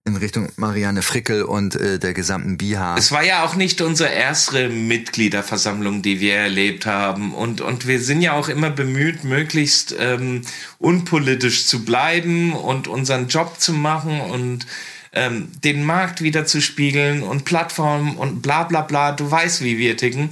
in 0.07 0.15
Richtung 0.17 0.49
Marianne 0.55 1.01
Frickel 1.01 1.41
und 1.43 1.75
äh, 1.75 1.97
der 1.97 2.13
gesamten 2.13 2.57
BIHA. 2.57 2.95
Es 2.95 3.11
war 3.11 3.23
ja 3.23 3.43
auch 3.43 3.55
nicht 3.55 3.81
unsere 3.81 4.09
erste 4.09 4.69
Mitgliederversammlung, 4.69 6.03
die 6.03 6.19
wir 6.19 6.35
erlebt 6.35 6.85
haben. 6.85 7.33
Und, 7.33 7.59
und 7.59 7.87
wir 7.87 7.99
sind 7.99 8.21
ja 8.21 8.33
auch 8.33 8.47
immer 8.47 8.69
bemüht, 8.69 9.23
möglichst 9.23 9.95
ähm, 9.97 10.43
unpolitisch 10.77 11.65
zu 11.65 11.83
bleiben 11.83 12.53
und 12.53 12.87
unseren 12.87 13.29
Job 13.29 13.59
zu 13.59 13.73
machen 13.73 14.21
und 14.21 14.67
ähm, 15.15 15.47
den 15.63 15.83
Markt 15.83 16.21
wieder 16.21 16.45
zu 16.45 16.61
spiegeln 16.61 17.23
und 17.23 17.45
Plattformen 17.45 18.15
und 18.17 18.41
bla 18.41 18.63
bla 18.63 18.81
bla. 18.81 19.13
Du 19.13 19.31
weißt, 19.31 19.63
wie 19.63 19.77
wir 19.77 19.97
ticken. 19.97 20.29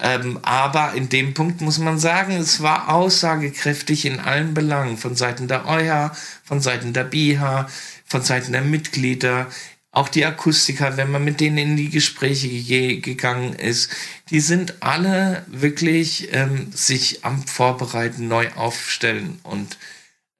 Ähm, 0.00 0.38
aber 0.42 0.92
in 0.94 1.08
dem 1.08 1.34
Punkt 1.34 1.62
muss 1.62 1.78
man 1.78 1.98
sagen, 1.98 2.36
es 2.36 2.62
war 2.62 2.90
aussagekräftig 2.90 4.04
in 4.04 4.20
allen 4.20 4.54
Belangen. 4.54 4.98
Von 4.98 5.16
Seiten 5.16 5.48
der 5.48 5.66
EuH, 5.66 6.12
von 6.46 6.60
Seiten 6.60 6.94
der 6.94 7.04
BIHA 7.04 7.68
von 8.06 8.22
Seiten 8.22 8.52
der 8.52 8.62
Mitglieder, 8.62 9.48
auch 9.90 10.08
die 10.08 10.24
Akustiker, 10.24 10.96
wenn 10.96 11.10
man 11.10 11.24
mit 11.24 11.40
denen 11.40 11.58
in 11.58 11.76
die 11.76 11.90
Gespräche 11.90 12.48
ge 12.48 13.00
gegangen 13.00 13.54
ist, 13.54 13.90
die 14.30 14.40
sind 14.40 14.82
alle 14.82 15.44
wirklich 15.48 16.28
ähm, 16.32 16.70
sich 16.72 17.24
am 17.24 17.42
Vorbereiten, 17.46 18.28
neu 18.28 18.50
aufstellen 18.52 19.40
und 19.42 19.78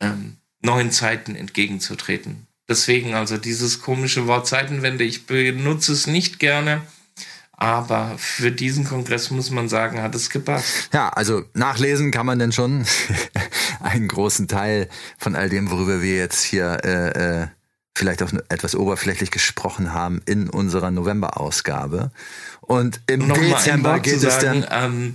ähm, 0.00 0.36
neuen 0.60 0.90
Zeiten 0.90 1.34
entgegenzutreten. 1.34 2.46
Deswegen 2.68 3.14
also 3.14 3.38
dieses 3.38 3.80
komische 3.80 4.26
Wort 4.26 4.46
Zeitenwende, 4.46 5.04
ich 5.04 5.26
benutze 5.26 5.92
es 5.92 6.06
nicht 6.06 6.38
gerne, 6.38 6.82
aber 7.56 8.12
für 8.18 8.52
diesen 8.52 8.84
Kongress 8.84 9.30
muss 9.30 9.50
man 9.50 9.68
sagen, 9.68 10.02
hat 10.02 10.14
es 10.14 10.28
gepasst. 10.30 10.90
Ja, 10.92 11.08
also 11.08 11.42
nachlesen 11.54 12.10
kann 12.10 12.26
man 12.26 12.38
denn 12.38 12.52
schon 12.52 12.86
einen 13.80 14.08
großen 14.08 14.46
Teil 14.46 14.88
von 15.18 15.34
all 15.34 15.48
dem, 15.48 15.70
worüber 15.70 16.02
wir 16.02 16.16
jetzt 16.16 16.42
hier 16.42 16.78
äh, 16.84 17.42
äh, 17.42 17.46
vielleicht 17.96 18.22
auch 18.22 18.30
etwas 18.50 18.76
oberflächlich 18.76 19.30
gesprochen 19.30 19.94
haben 19.94 20.20
in 20.26 20.50
unserer 20.50 20.90
November-Ausgabe. 20.90 22.10
Und 22.60 23.00
im 23.06 23.26
Noch 23.26 23.38
Dezember 23.38 24.00
geht 24.00 24.22
es 24.22 24.38
dann. 24.38 24.66
Ähm, 24.70 25.14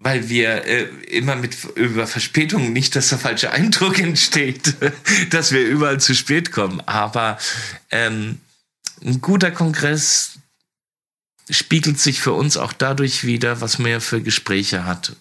weil 0.00 0.30
wir 0.30 0.64
äh, 0.64 0.84
immer 1.10 1.36
mit 1.36 1.56
über 1.76 2.06
Verspätungen 2.06 2.72
nicht, 2.72 2.96
dass 2.96 3.10
der 3.10 3.18
falsche 3.18 3.52
Eindruck 3.52 3.98
entsteht, 3.98 4.74
dass 5.30 5.52
wir 5.52 5.66
überall 5.66 6.00
zu 6.00 6.14
spät 6.14 6.52
kommen. 6.52 6.80
Aber 6.86 7.38
ähm, 7.90 8.40
ein 9.04 9.20
guter 9.20 9.50
Kongress 9.50 10.39
spiegelt 11.50 11.98
sich 11.98 12.20
für 12.20 12.32
uns 12.32 12.56
auch 12.56 12.72
dadurch 12.72 13.24
wieder, 13.24 13.60
was 13.60 13.78
man 13.78 13.92
ja 13.92 14.00
für 14.00 14.22
Gespräche 14.22 14.84
hat. 14.84 15.16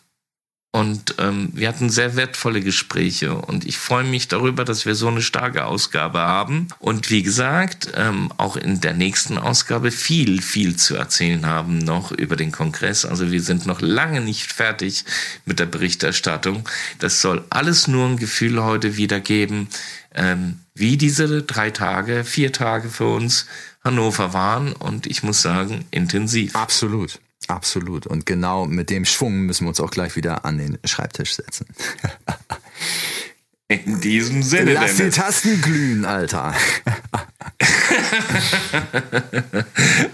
Und 0.71 1.15
ähm, 1.17 1.49
wir 1.53 1.67
hatten 1.67 1.89
sehr 1.89 2.15
wertvolle 2.15 2.61
Gespräche 2.61 3.33
und 3.33 3.65
ich 3.65 3.79
freue 3.79 4.03
mich 4.03 4.27
darüber, 4.27 4.65
dass 4.65 4.85
wir 4.85 4.93
so 4.93 5.07
eine 5.07 5.23
starke 5.23 5.65
Ausgabe 5.65 6.19
haben. 6.19 6.67
Und 6.77 7.09
wie 7.09 7.23
gesagt, 7.23 7.91
ähm, 7.95 8.31
auch 8.37 8.55
in 8.55 8.79
der 8.79 8.93
nächsten 8.93 9.39
Ausgabe 9.39 9.89
viel, 9.89 10.43
viel 10.43 10.75
zu 10.75 10.95
erzählen 10.95 11.47
haben 11.47 11.79
noch 11.79 12.11
über 12.11 12.35
den 12.35 12.51
Kongress. 12.51 13.03
Also 13.03 13.31
wir 13.31 13.41
sind 13.41 13.65
noch 13.65 13.81
lange 13.81 14.21
nicht 14.21 14.53
fertig 14.53 15.05
mit 15.43 15.57
der 15.57 15.65
Berichterstattung. 15.65 16.69
Das 16.99 17.19
soll 17.19 17.43
alles 17.49 17.87
nur 17.87 18.07
ein 18.07 18.17
Gefühl 18.17 18.61
heute 18.61 18.95
wiedergeben, 18.95 19.69
ähm, 20.13 20.59
wie 20.75 20.97
diese 20.97 21.41
drei 21.41 21.71
Tage, 21.71 22.23
vier 22.23 22.53
Tage 22.53 22.89
für 22.89 23.07
uns 23.07 23.47
Hannover 23.83 24.33
waren. 24.33 24.73
Und 24.73 25.07
ich 25.07 25.23
muss 25.23 25.41
sagen, 25.41 25.85
intensiv. 25.91 26.55
Absolut. 26.55 27.19
Absolut. 27.47 28.05
Und 28.05 28.25
genau 28.25 28.65
mit 28.65 28.89
dem 28.89 29.05
Schwung 29.05 29.41
müssen 29.41 29.65
wir 29.65 29.69
uns 29.69 29.79
auch 29.79 29.91
gleich 29.91 30.15
wieder 30.15 30.45
an 30.45 30.57
den 30.57 30.77
Schreibtisch 30.85 31.35
setzen. 31.35 31.65
In 33.71 34.01
diesem 34.01 34.41
Sinne. 34.41 34.73
Lass 34.73 34.97
Dennis. 34.97 35.13
die 35.13 35.21
Tasten 35.21 35.61
glühen, 35.61 36.03
Alter. 36.03 36.55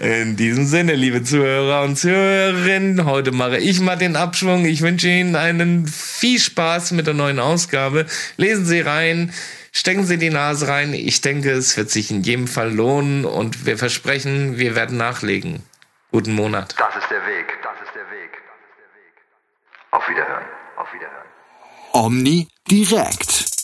In 0.00 0.36
diesem 0.36 0.66
Sinne, 0.66 0.94
liebe 0.94 1.24
Zuhörer 1.24 1.82
und 1.82 1.96
Zuhörerinnen, 1.96 3.06
heute 3.06 3.32
mache 3.32 3.56
ich 3.56 3.80
mal 3.80 3.96
den 3.96 4.14
Abschwung. 4.14 4.66
Ich 4.66 4.82
wünsche 4.82 5.08
Ihnen 5.08 5.36
einen 5.36 5.86
viel 5.86 6.38
Spaß 6.38 6.92
mit 6.92 7.06
der 7.06 7.14
neuen 7.14 7.38
Ausgabe. 7.38 8.04
Lesen 8.36 8.66
Sie 8.66 8.80
rein, 8.80 9.32
stecken 9.76 10.04
Sie 10.04 10.16
die 10.16 10.30
Nase 10.30 10.68
rein. 10.68 10.94
Ich 10.94 11.20
denke, 11.20 11.50
es 11.50 11.76
wird 11.76 11.90
sich 11.90 12.10
in 12.10 12.22
jedem 12.22 12.48
Fall 12.48 12.72
lohnen 12.72 13.24
und 13.24 13.66
wir 13.66 13.76
versprechen, 13.76 14.58
wir 14.58 14.74
werden 14.74 14.96
nachlegen. 14.96 15.62
Guten 16.10 16.34
Monat. 16.34 16.74
Das 16.78 16.96
ist 16.96 17.10
der 17.10 17.24
Weg. 17.26 17.46
Das 17.62 17.74
ist 17.84 17.94
der 17.94 18.10
Weg. 18.10 18.32
Das 18.32 18.58
ist 18.64 18.78
der 18.80 18.90
Weg. 18.96 19.14
Auf 19.90 20.08
Wiederhören. 20.08 20.44
Auf 20.76 20.92
Wiederhören. 20.94 21.26
Omni 21.92 22.48
direkt. 22.70 23.55